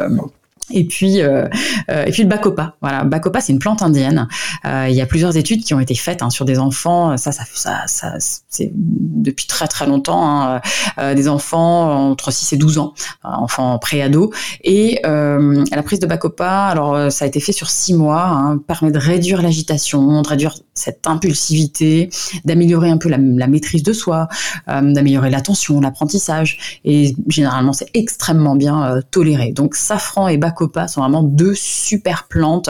et 0.71 0.85
puis, 0.85 1.21
euh, 1.21 1.47
euh, 1.91 2.05
et 2.05 2.11
puis 2.11 2.23
le 2.23 2.29
bacopa. 2.29 2.75
Voilà, 2.81 3.03
bacopa, 3.03 3.39
c'est 3.39 3.53
une 3.53 3.59
plante 3.59 3.81
indienne. 3.83 4.27
Euh, 4.65 4.87
il 4.89 4.95
y 4.95 5.01
a 5.01 5.05
plusieurs 5.05 5.37
études 5.37 5.63
qui 5.63 5.73
ont 5.75 5.79
été 5.79 5.93
faites 5.93 6.23
hein, 6.23 6.31
sur 6.31 6.45
des 6.45 6.57
enfants. 6.57 7.17
Ça, 7.17 7.31
ça, 7.31 7.43
ça, 7.53 7.83
ça 7.85 8.15
c'est 8.19 8.71
depuis 8.73 9.45
très 9.45 9.67
très 9.67 9.85
longtemps. 9.85 10.59
Euh, 10.97 11.13
des 11.13 11.27
enfants 11.27 12.09
entre 12.09 12.31
6 12.31 12.53
et 12.53 12.57
12 12.57 12.79
ans, 12.79 12.93
enfants 13.23 13.77
pré-ados. 13.77 14.31
Et 14.63 14.99
la 15.03 15.83
prise 15.83 15.99
de 15.99 16.07
bacopa, 16.07 16.65
alors 16.65 17.11
ça 17.11 17.25
a 17.25 17.27
été 17.27 17.39
fait 17.39 17.51
sur 17.51 17.69
6 17.69 17.93
mois, 17.93 18.23
hein, 18.23 18.57
permet 18.57 18.91
de 18.91 18.99
réduire 18.99 19.41
l'agitation, 19.41 20.21
de 20.21 20.27
réduire 20.27 20.55
cette 20.75 21.07
impulsivité, 21.07 22.09
d'améliorer 22.43 22.89
un 22.89 22.97
peu 22.97 23.09
la, 23.09 23.17
maîtrise 23.17 23.83
de 23.83 23.93
soi, 23.93 24.27
d'améliorer 24.67 25.29
l'attention, 25.29 25.79
l'apprentissage. 25.79 26.79
Et 26.83 27.15
généralement, 27.27 27.73
c'est 27.73 27.89
extrêmement 27.93 28.55
bien 28.55 29.01
toléré. 29.11 29.51
Donc, 29.51 29.75
safran 29.75 30.27
et 30.27 30.37
bacopa 30.37 30.55
Copa 30.55 30.87
sont 30.87 31.01
vraiment 31.01 31.23
deux 31.23 31.53
super 31.55 32.27
plantes. 32.27 32.69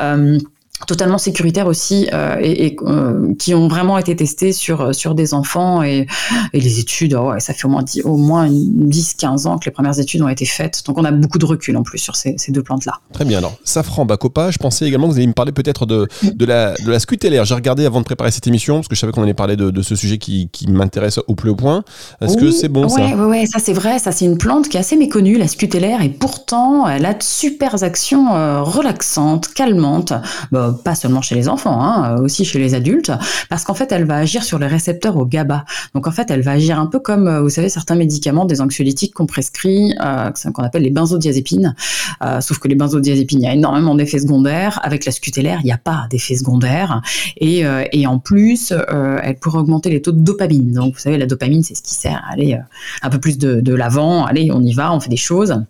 Euh, 0.00 0.38
totalement 0.86 1.18
sécuritaires 1.18 1.66
aussi 1.66 2.08
euh, 2.12 2.36
et, 2.40 2.76
euh, 2.82 3.34
qui 3.38 3.54
ont 3.54 3.68
vraiment 3.68 3.98
été 3.98 4.14
testés 4.16 4.52
sur 4.52 4.94
sur 4.94 5.14
des 5.14 5.34
enfants. 5.34 5.82
Et, 5.82 6.06
et 6.52 6.60
les 6.60 6.80
études 6.80 7.14
oh 7.14 7.32
ça 7.38 7.54
fait 7.54 7.66
au 7.66 7.70
moins 7.70 7.82
10, 7.82 8.02
au 8.04 8.16
moins 8.16 8.48
10 8.50 9.14
15 9.14 9.46
ans 9.46 9.58
que 9.58 9.66
les 9.66 9.70
premières 9.70 9.98
études 9.98 10.22
ont 10.22 10.28
été 10.28 10.44
faites. 10.44 10.82
Donc 10.86 10.98
on 10.98 11.04
a 11.04 11.12
beaucoup 11.12 11.38
de 11.38 11.46
recul 11.46 11.76
en 11.76 11.82
plus 11.82 11.98
sur 11.98 12.16
ces, 12.16 12.34
ces 12.38 12.52
deux 12.52 12.62
plantes 12.62 12.84
là 12.84 12.94
très 13.12 13.24
bien. 13.24 13.38
Alors 13.38 13.56
safran 13.64 14.04
bacopa 14.04 14.50
je 14.50 14.58
pensais 14.58 14.86
également 14.86 15.08
que 15.08 15.12
vous 15.12 15.18
alliez 15.18 15.26
me 15.26 15.32
parler 15.32 15.52
peut-être 15.52 15.86
de, 15.86 16.08
de 16.22 16.44
la 16.44 16.74
de 16.74 16.90
la 16.90 16.98
scutellaire. 16.98 17.44
J'ai 17.44 17.54
regardé 17.54 17.86
avant 17.86 18.00
de 18.00 18.04
préparer 18.04 18.30
cette 18.30 18.46
émission 18.46 18.76
parce 18.76 18.88
que 18.88 18.94
je 18.94 19.00
savais 19.00 19.12
qu'on 19.12 19.22
allait 19.22 19.34
parler 19.34 19.56
de, 19.56 19.70
de 19.70 19.82
ce 19.82 19.96
sujet 19.96 20.18
qui, 20.18 20.48
qui 20.52 20.68
m'intéresse 20.70 21.18
au 21.26 21.34
plus 21.34 21.50
haut 21.50 21.56
point. 21.56 21.84
Est-ce 22.20 22.36
que 22.36 22.50
c'est 22.50 22.68
bon 22.68 22.84
ouais, 22.84 22.88
ça 22.88 23.16
ouais, 23.16 23.24
ouais 23.24 23.46
ça 23.46 23.58
c'est 23.58 23.72
vrai. 23.72 23.98
Ça 23.98 24.12
c'est 24.12 24.24
une 24.24 24.38
plante 24.38 24.68
qui 24.68 24.76
est 24.76 24.80
assez 24.80 24.96
méconnue 24.96 25.38
la 25.38 25.48
scutellaire. 25.48 26.02
Et 26.02 26.08
pourtant 26.08 26.88
elle 26.88 27.06
a 27.06 27.14
de 27.14 27.22
super 27.22 27.82
actions 27.82 28.34
euh, 28.34 28.62
relaxantes 28.62 29.48
calmantes. 29.48 30.12
Bah, 30.50 30.71
pas 30.72 30.94
seulement 30.94 31.22
chez 31.22 31.34
les 31.34 31.48
enfants, 31.48 31.80
hein, 31.82 32.16
aussi 32.20 32.44
chez 32.44 32.58
les 32.58 32.74
adultes, 32.74 33.12
parce 33.48 33.64
qu'en 33.64 33.74
fait, 33.74 33.92
elle 33.92 34.04
va 34.04 34.16
agir 34.16 34.44
sur 34.44 34.58
les 34.58 34.66
récepteurs 34.66 35.16
au 35.16 35.26
GABA. 35.26 35.64
Donc 35.94 36.06
en 36.06 36.10
fait, 36.10 36.30
elle 36.30 36.42
va 36.42 36.52
agir 36.52 36.78
un 36.78 36.86
peu 36.86 36.98
comme, 36.98 37.28
euh, 37.28 37.40
vous 37.42 37.48
savez, 37.48 37.68
certains 37.68 37.94
médicaments, 37.94 38.44
des 38.44 38.60
anxiolytiques 38.60 39.14
qu'on 39.14 39.26
prescrit, 39.26 39.94
euh, 40.04 40.30
qu'on 40.52 40.62
appelle 40.62 40.82
les 40.82 40.90
benzodiazépines. 40.90 41.74
Euh, 42.22 42.40
sauf 42.40 42.58
que 42.58 42.68
les 42.68 42.74
benzodiazépines, 42.74 43.40
il 43.40 43.44
y 43.44 43.48
a 43.48 43.54
énormément 43.54 43.94
d'effets 43.94 44.18
secondaires. 44.18 44.80
Avec 44.82 45.04
la 45.04 45.12
scutellaire, 45.12 45.58
il 45.62 45.66
n'y 45.66 45.72
a 45.72 45.78
pas 45.78 46.06
d'effets 46.10 46.36
secondaires. 46.36 47.02
Et, 47.36 47.64
et 47.92 48.06
en 48.06 48.18
plus, 48.18 48.72
elle 48.72 49.36
pourrait 49.36 49.58
augmenter 49.58 49.90
les 49.90 50.02
taux 50.02 50.12
de 50.12 50.20
dopamine. 50.20 50.72
Donc 50.72 50.94
vous 50.94 51.00
savez, 51.00 51.18
la 51.18 51.26
dopamine, 51.26 51.62
c'est 51.62 51.74
ce 51.74 51.82
qui 51.82 51.94
sert 51.94 52.22
à 52.28 52.32
aller 52.32 52.58
un 53.02 53.10
peu 53.10 53.18
plus 53.18 53.38
de, 53.38 53.60
de 53.60 53.74
l'avant. 53.74 54.24
Allez, 54.24 54.50
on 54.52 54.62
y 54.62 54.72
va, 54.72 54.92
on 54.92 55.00
fait 55.00 55.10
des 55.10 55.16
choses 55.16 55.62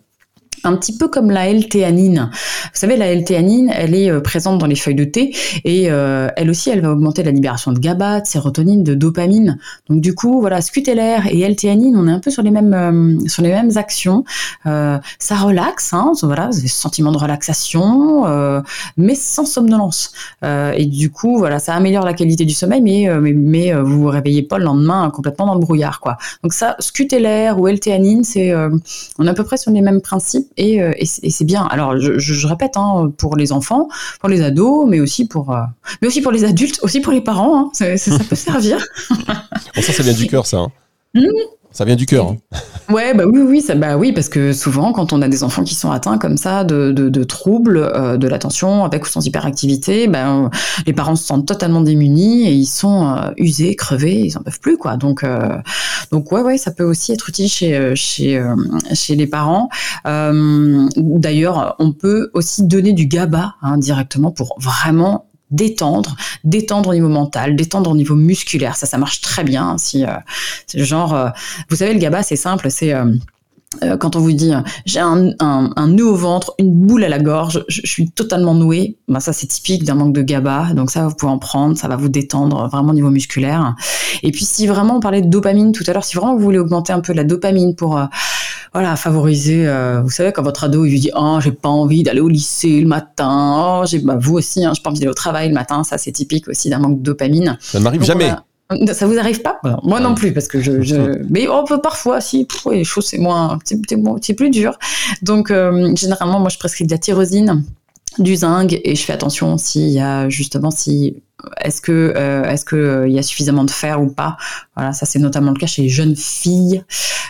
un 0.63 0.75
petit 0.75 0.97
peu 0.97 1.07
comme 1.07 1.29
la 1.29 1.49
L-théanine. 1.49 2.29
Vous 2.31 2.79
savez, 2.79 2.95
la 2.97 3.07
L-théanine, 3.07 3.71
elle 3.75 3.93
est 3.95 4.09
euh, 4.09 4.21
présente 4.21 4.59
dans 4.59 4.65
les 4.65 4.75
feuilles 4.75 4.95
de 4.95 5.03
thé 5.03 5.35
et 5.63 5.91
euh, 5.91 6.29
elle 6.37 6.49
aussi, 6.49 6.69
elle 6.69 6.81
va 6.81 6.91
augmenter 6.91 7.23
la 7.23 7.31
libération 7.31 7.71
de 7.71 7.79
GABA, 7.79 8.21
de 8.21 8.27
sérotonine, 8.27 8.83
de 8.83 8.93
dopamine. 8.93 9.59
Donc 9.89 10.01
du 10.01 10.15
coup, 10.15 10.39
voilà, 10.39 10.61
scutellaire 10.61 11.27
et 11.27 11.41
L-théanine, 11.41 11.95
on 11.97 12.07
est 12.07 12.11
un 12.11 12.19
peu 12.19 12.31
sur 12.31 12.43
les 12.43 12.51
mêmes 12.51 12.73
euh, 12.73 13.27
sur 13.27 13.43
les 13.43 13.49
mêmes 13.49 13.71
actions. 13.75 14.23
ça 14.63 15.35
relaxe, 15.35 15.93
hein, 15.93 16.13
voilà, 16.23 16.47
vous 16.47 16.59
avez 16.59 16.67
ce 16.67 16.79
sentiment 16.79 17.11
de 17.11 17.17
relaxation, 17.17 18.25
mais 18.97 19.15
sans 19.15 19.45
somnolence. 19.45 20.11
et 20.43 20.85
du 20.85 21.11
coup, 21.11 21.37
voilà, 21.37 21.59
ça 21.59 21.73
améliore 21.73 22.05
la 22.05 22.13
qualité 22.13 22.45
du 22.45 22.53
sommeil, 22.53 22.81
mais 22.81 23.09
mais, 23.19 23.33
mais 23.33 23.73
vous 23.73 24.01
vous 24.01 24.07
réveillez 24.07 24.43
pas 24.43 24.57
le 24.57 24.65
lendemain 24.65 25.09
complètement 25.09 25.45
dans 25.45 25.55
le 25.55 25.59
brouillard, 25.59 25.99
quoi. 25.99 26.17
Donc 26.43 26.53
ça, 26.53 26.75
scutellaire 26.79 27.59
ou 27.59 27.67
L-théanine, 27.67 28.23
c'est 28.23 28.53
on 29.19 29.27
est 29.27 29.29
à 29.29 29.33
peu 29.33 29.43
près 29.43 29.57
sur 29.57 29.71
les 29.71 29.81
mêmes 29.81 30.01
principes 30.01 30.52
euh, 30.59 30.93
et, 30.97 31.05
c'est 31.05 31.45
bien. 31.45 31.63
Alors 31.63 31.97
je, 31.97 32.47
répète 32.47 32.77
hein, 32.77 33.11
pour 33.17 33.35
les 33.35 33.51
enfants, 33.51 33.87
pour 34.19 34.29
les 34.29 34.41
ados, 34.41 34.87
mais 34.87 34.99
aussi 34.99 35.27
pour, 35.27 35.51
euh, 35.51 35.61
mais 36.01 36.07
aussi 36.07 36.21
pour 36.21 36.31
les 36.31 36.43
adultes, 36.43 36.79
aussi 36.83 36.99
pour 36.99 37.13
les 37.13 37.21
parents. 37.21 37.71
Hein. 37.75 37.95
ça, 37.97 38.17
peut 38.29 38.35
servir. 38.35 38.85
ça, 39.75 39.93
ça 39.93 40.03
vient 40.03 40.13
du 40.13 40.27
cœur, 40.27 40.45
ça. 40.45 40.59
Hein. 40.59 40.71
Mmh. 41.15 41.27
Ça 41.73 41.85
vient 41.85 41.95
du 41.95 42.05
cœur. 42.05 42.29
Hein. 42.29 42.37
Ouais, 42.89 43.13
bah 43.13 43.23
oui, 43.25 43.39
oui, 43.39 43.61
ça, 43.61 43.75
bah 43.75 43.95
oui, 43.95 44.11
parce 44.11 44.27
que 44.27 44.51
souvent, 44.51 44.91
quand 44.91 45.13
on 45.13 45.21
a 45.21 45.29
des 45.29 45.45
enfants 45.45 45.63
qui 45.63 45.73
sont 45.73 45.89
atteints 45.89 46.17
comme 46.17 46.35
ça 46.35 46.65
de, 46.65 46.91
de, 46.91 47.23
troubles 47.23 47.77
euh, 47.77 48.17
de 48.17 48.27
l'attention 48.27 48.83
avec 48.83 49.05
ou 49.05 49.07
sans 49.07 49.25
hyperactivité, 49.25 50.07
ben 50.07 50.51
les 50.85 50.91
parents 50.91 51.15
se 51.15 51.23
sentent 51.23 51.47
totalement 51.47 51.79
démunis 51.79 52.45
et 52.45 52.51
ils 52.51 52.65
sont 52.65 53.15
usés, 53.37 53.75
crevés, 53.75 54.19
ils 54.25 54.37
en 54.37 54.41
peuvent 54.41 54.59
plus, 54.59 54.77
quoi. 54.77 54.97
Donc, 54.97 55.23
donc 56.13 56.31
ouais, 56.31 56.41
ouais, 56.41 56.59
ça 56.59 56.69
peut 56.69 56.83
aussi 56.83 57.11
être 57.11 57.27
utile 57.27 57.49
chez 57.49 57.75
euh, 57.75 57.93
chez 57.95 58.37
euh, 58.37 58.55
chez 58.93 59.15
les 59.15 59.25
parents. 59.25 59.69
Euh, 60.05 60.87
d'ailleurs, 60.95 61.75
on 61.79 61.91
peut 61.91 62.29
aussi 62.35 62.67
donner 62.67 62.93
du 62.93 63.07
GABA 63.07 63.55
hein, 63.63 63.77
directement 63.79 64.31
pour 64.31 64.55
vraiment 64.59 65.25
détendre, 65.53 66.15
détendre 66.43 66.89
au 66.89 66.93
niveau 66.93 67.09
mental, 67.09 67.55
détendre 67.55 67.91
au 67.91 67.95
niveau 67.95 68.15
musculaire. 68.15 68.75
Ça, 68.75 68.85
ça 68.85 68.97
marche 68.97 69.21
très 69.21 69.43
bien. 69.43 69.77
Si 69.77 70.03
c'est 70.67 70.77
le 70.77 70.83
genre, 70.83 71.31
vous 71.69 71.77
savez, 71.77 71.93
le 71.93 71.99
GABA, 71.99 72.23
c'est 72.23 72.35
simple, 72.35 72.69
c'est 72.69 72.93
euh, 73.81 73.97
quand 73.97 74.15
on 74.15 74.19
vous 74.19 74.33
dit 74.33 74.51
j'ai 74.85 74.99
un, 74.99 75.29
un, 75.39 75.71
un, 75.75 75.87
nœud 75.87 76.05
au 76.05 76.15
ventre, 76.15 76.53
une 76.59 76.71
boule 76.71 77.03
à 77.03 77.09
la 77.09 77.19
gorge, 77.19 77.63
je, 77.67 77.81
suis 77.85 78.09
totalement 78.09 78.53
noué, 78.53 78.97
ben 79.07 79.19
ça 79.19 79.33
c'est 79.33 79.47
typique 79.47 79.83
d'un 79.83 79.95
manque 79.95 80.13
de 80.13 80.21
GABA, 80.21 80.73
donc 80.73 80.91
ça 80.91 81.07
vous 81.07 81.15
pouvez 81.15 81.31
en 81.31 81.39
prendre, 81.39 81.77
ça 81.77 81.87
va 81.87 81.95
vous 81.95 82.09
détendre 82.09 82.67
vraiment 82.69 82.91
au 82.91 82.95
niveau 82.95 83.09
musculaire. 83.09 83.75
Et 84.21 84.31
puis 84.31 84.45
si 84.45 84.67
vraiment 84.67 84.97
on 84.97 84.99
parlait 84.99 85.21
de 85.21 85.29
dopamine 85.29 85.71
tout 85.71 85.83
à 85.87 85.93
l'heure, 85.93 86.03
si 86.03 86.15
vraiment 86.15 86.35
vous 86.35 86.43
voulez 86.43 86.59
augmenter 86.59 86.93
un 86.93 86.99
peu 86.99 87.13
la 87.13 87.23
dopamine 87.23 87.75
pour 87.75 87.97
euh, 87.97 88.05
voilà 88.71 88.95
favoriser, 88.95 89.67
euh, 89.67 90.01
vous 90.01 90.09
savez 90.09 90.31
quand 90.31 90.43
votre 90.43 90.63
ado 90.63 90.85
il 90.85 90.93
vous 90.93 91.01
dit 91.01 91.11
oh 91.15 91.39
j'ai 91.41 91.51
pas 91.51 91.69
envie 91.69 92.03
d'aller 92.03 92.21
au 92.21 92.29
lycée 92.29 92.81
le 92.81 92.87
matin, 92.87 93.81
oh 93.81 93.85
j'ai 93.85 93.99
bah, 93.99 94.17
vous 94.19 94.35
aussi 94.35 94.63
hein, 94.65 94.71
j'ai 94.75 94.81
pas 94.81 94.89
envie 94.89 94.99
d'aller 94.99 95.11
au 95.11 95.15
travail 95.15 95.49
le 95.49 95.53
matin, 95.53 95.83
ça 95.83 95.97
c'est 95.97 96.11
typique 96.11 96.47
aussi 96.47 96.69
d'un 96.69 96.79
manque 96.79 96.99
de 96.99 97.03
dopamine. 97.03 97.57
Ça 97.59 97.79
n'arrive 97.79 98.03
jamais. 98.03 98.31
Ça 98.93 99.05
vous 99.05 99.19
arrive 99.19 99.41
pas? 99.41 99.59
Moi 99.83 99.99
non 99.99 100.15
plus, 100.15 100.33
parce 100.33 100.47
que 100.47 100.61
je. 100.61 101.21
Mais 101.29 101.47
on 101.47 101.63
peut 101.63 101.81
parfois, 101.81 102.21
si, 102.21 102.47
les 102.71 102.83
choses 102.83 103.05
c'est 103.05 103.17
moins, 103.17 103.59
c'est 103.65 104.33
plus 104.33 104.49
dur. 104.49 104.77
Donc 105.21 105.51
euh, 105.51 105.93
généralement, 105.95 106.39
moi 106.39 106.49
je 106.49 106.57
prescris 106.57 106.85
de 106.85 106.91
la 106.91 106.97
tyrosine 106.97 107.63
du 108.19 108.35
zinc 108.35 108.73
et 108.83 108.95
je 108.95 109.03
fais 109.03 109.13
attention 109.13 109.57
s'il 109.57 109.89
y 109.89 109.99
a 109.99 110.29
justement 110.29 110.71
si 110.71 111.23
est-ce 111.61 111.81
que 111.81 112.13
euh, 112.15 112.43
est-ce 112.49 112.65
que 112.65 112.75
euh, 112.75 113.07
il 113.07 113.13
y 113.13 113.19
a 113.19 113.23
suffisamment 113.23 113.63
de 113.63 113.71
fer 113.71 114.01
ou 114.01 114.07
pas 114.07 114.37
Voilà, 114.75 114.93
ça 114.93 115.05
c'est 115.05 115.19
notamment 115.19 115.51
le 115.51 115.57
cas 115.57 115.67
chez 115.67 115.81
les 115.83 115.89
jeunes 115.89 116.15
filles. 116.15 116.83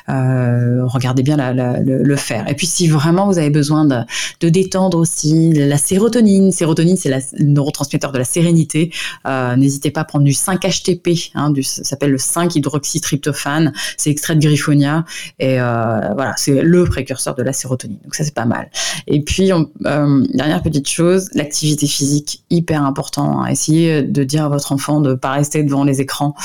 Euh, 0.10 0.86
regardez 0.86 1.24
bien 1.24 1.38
le, 1.54 2.15
fer. 2.15 2.46
Et 2.48 2.54
puis 2.54 2.67
si 2.67 2.88
vraiment 2.88 3.26
vous 3.28 3.38
avez 3.38 3.50
besoin 3.50 3.86
de, 3.86 4.00
de 4.39 4.50
détendre 4.50 4.98
aussi 4.98 5.52
la 5.54 5.78
sérotonine, 5.78 6.52
sérotonine 6.52 6.98
c'est 6.98 7.10
le 7.10 7.46
neurotransmetteur 7.46 8.12
de 8.12 8.17
la 8.17 8.24
sérénité. 8.24 8.91
N'hésitez 9.26 9.91
pas 9.91 10.02
à 10.02 10.06
prendre 10.06 10.26
du 10.26 10.32
5-HTP, 10.32 11.32
hein, 11.36 11.54
ça 11.62 11.84
s'appelle 11.84 12.12
le 12.12 12.17
5-hydroxytryptophane. 12.17 13.74
C'est 13.98 14.10
extrait 14.10 14.36
de 14.36 14.41
Griffonia 14.41 15.06
et 15.39 15.56
voilà, 15.56 16.34
c'est 16.38 16.62
le 16.62 16.84
précurseur 16.84 17.36
de 17.36 17.43
la 17.43 17.54
sérotonine. 17.54 18.00
Donc 18.04 18.15
ça 18.15 18.24
c'est 18.24 18.36
pas 18.36 18.46
mal. 18.46 18.69
Et 19.08 19.22
puis 19.22 19.52
dernière 19.80 20.62
petite 20.62 20.73
chose, 20.90 21.30
l'activité 21.34 21.88
physique 21.88 22.44
hyper 22.50 22.84
important. 22.84 23.42
Hein. 23.42 23.48
Essayez 23.48 24.04
de 24.04 24.24
dire 24.24 24.46
à 24.46 24.50
votre 24.50 24.72
enfant 24.72 25.02
de 25.02 25.14
pas 25.14 25.32
rester 25.32 25.64
devant 25.64 25.84
les 25.84 26.02
écrans 26.02 26.36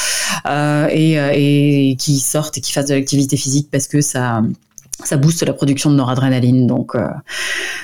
euh, 0.47 0.88
et, 0.91 1.19
euh, 1.19 1.31
et 1.33 1.97
qu'il 1.99 2.19
sorte 2.19 2.59
et 2.59 2.61
qu'il 2.61 2.73
fasse 2.73 2.87
de 2.87 2.95
l'activité 2.95 3.37
physique 3.37 3.69
parce 3.71 3.87
que 3.87 4.01
ça 4.01 4.43
ça 5.05 5.17
booste 5.17 5.45
la 5.45 5.53
production 5.53 5.93
de 5.93 5.95
noradrénaline. 5.95 6.67
Donc, 6.67 6.97
euh, 6.97 7.07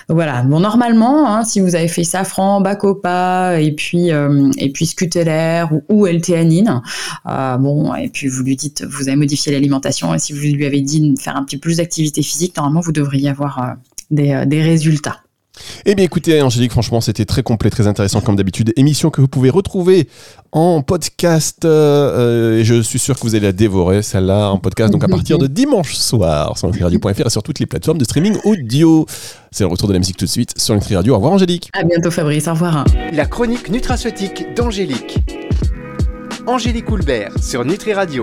voilà. 0.09 0.43
Bon, 0.43 0.59
normalement, 0.59 1.33
hein, 1.33 1.45
si 1.45 1.61
vous 1.61 1.77
avez 1.77 1.87
fait 1.87 2.03
safran, 2.03 2.61
bacopa 2.61 3.61
et 3.61 3.71
puis 3.71 4.09
et 4.09 4.73
puis 4.73 4.85
scutellaire 4.85 5.73
ou, 5.73 5.85
ou 5.89 6.07
L-théanine, 6.09 6.83
bon, 7.25 7.95
et 7.95 8.09
puis 8.09 8.27
vous 8.27 8.43
lui 8.43 8.57
dites, 8.57 8.85
vous 8.85 9.07
avez 9.07 9.17
modifié 9.17 9.53
l'alimentation 9.53 10.13
et 10.13 10.19
si 10.19 10.33
vous 10.33 10.41
lui 10.41 10.67
avez 10.67 10.81
dit 10.81 11.13
de 11.13 11.21
faire 11.21 11.37
un 11.37 11.45
petit 11.45 11.57
peu 11.57 11.69
plus 11.69 11.77
d'activité 11.77 12.21
physique, 12.21 12.57
normalement 12.57 12.81
vous 12.81 12.91
devriez 12.91 13.29
avoir 13.29 13.77
des 14.11 14.63
résultats. 14.63 15.24
Eh 15.87 15.95
bien 15.95 16.05
écoutez 16.05 16.41
Angélique, 16.43 16.73
franchement 16.73 17.01
c'était 17.01 17.25
très 17.25 17.43
complet, 17.43 17.71
très 17.71 17.87
intéressant 17.87 18.21
comme 18.21 18.37
d'habitude. 18.37 18.73
Émission 18.77 19.11
que 19.11 19.21
vous 19.21 19.29
pouvez 19.29 19.51
retrouver 19.51 20.09
en 20.53 20.83
podcast 20.83 21.65
euh, 21.65 22.59
et 22.59 22.65
je 22.65 22.81
suis 22.83 22.99
sûr 22.99 23.17
que 23.17 23.21
vous 23.23 23.35
allez 23.35 23.47
la 23.47 23.53
dévorer 23.53 24.03
celle-là 24.03 24.51
en 24.51 24.59
podcast 24.59 24.93
donc 24.93 25.05
à 25.05 25.09
partir 25.09 25.39
de 25.39 25.47
dimanche 25.47 25.95
soir 25.95 26.57
sur 26.59 26.69
nutriradio.fr 26.69 27.27
et 27.27 27.31
sur 27.31 27.43
toutes 27.43 27.59
les 27.59 27.67
plateformes 27.67 27.99
de 27.99 28.05
streaming 28.05 28.37
audio. 28.45 29.07
C'est 29.51 29.65
le 29.65 29.69
retour 29.69 29.89
de 29.89 29.93
la 29.93 29.99
musique 29.99 30.17
tout 30.17 30.25
de 30.25 30.31
suite 30.31 30.53
sur 30.57 30.75
Nutri 30.75 30.97
Radio. 30.97 31.15
Au 31.15 31.17
revoir 31.17 31.33
Angélique. 31.35 31.71
À 31.73 31.85
bientôt 31.85 32.11
Fabrice, 32.11 32.49
au 32.49 32.53
revoir. 32.53 32.85
La 33.13 33.27
chronique 33.27 33.69
nutraceutique 33.71 34.55
d'Angélique. 34.57 35.19
Angélique 36.47 36.91
Houlbert 36.91 37.33
sur 37.43 37.65
Nutri 37.65 37.95
Radio. 37.95 38.23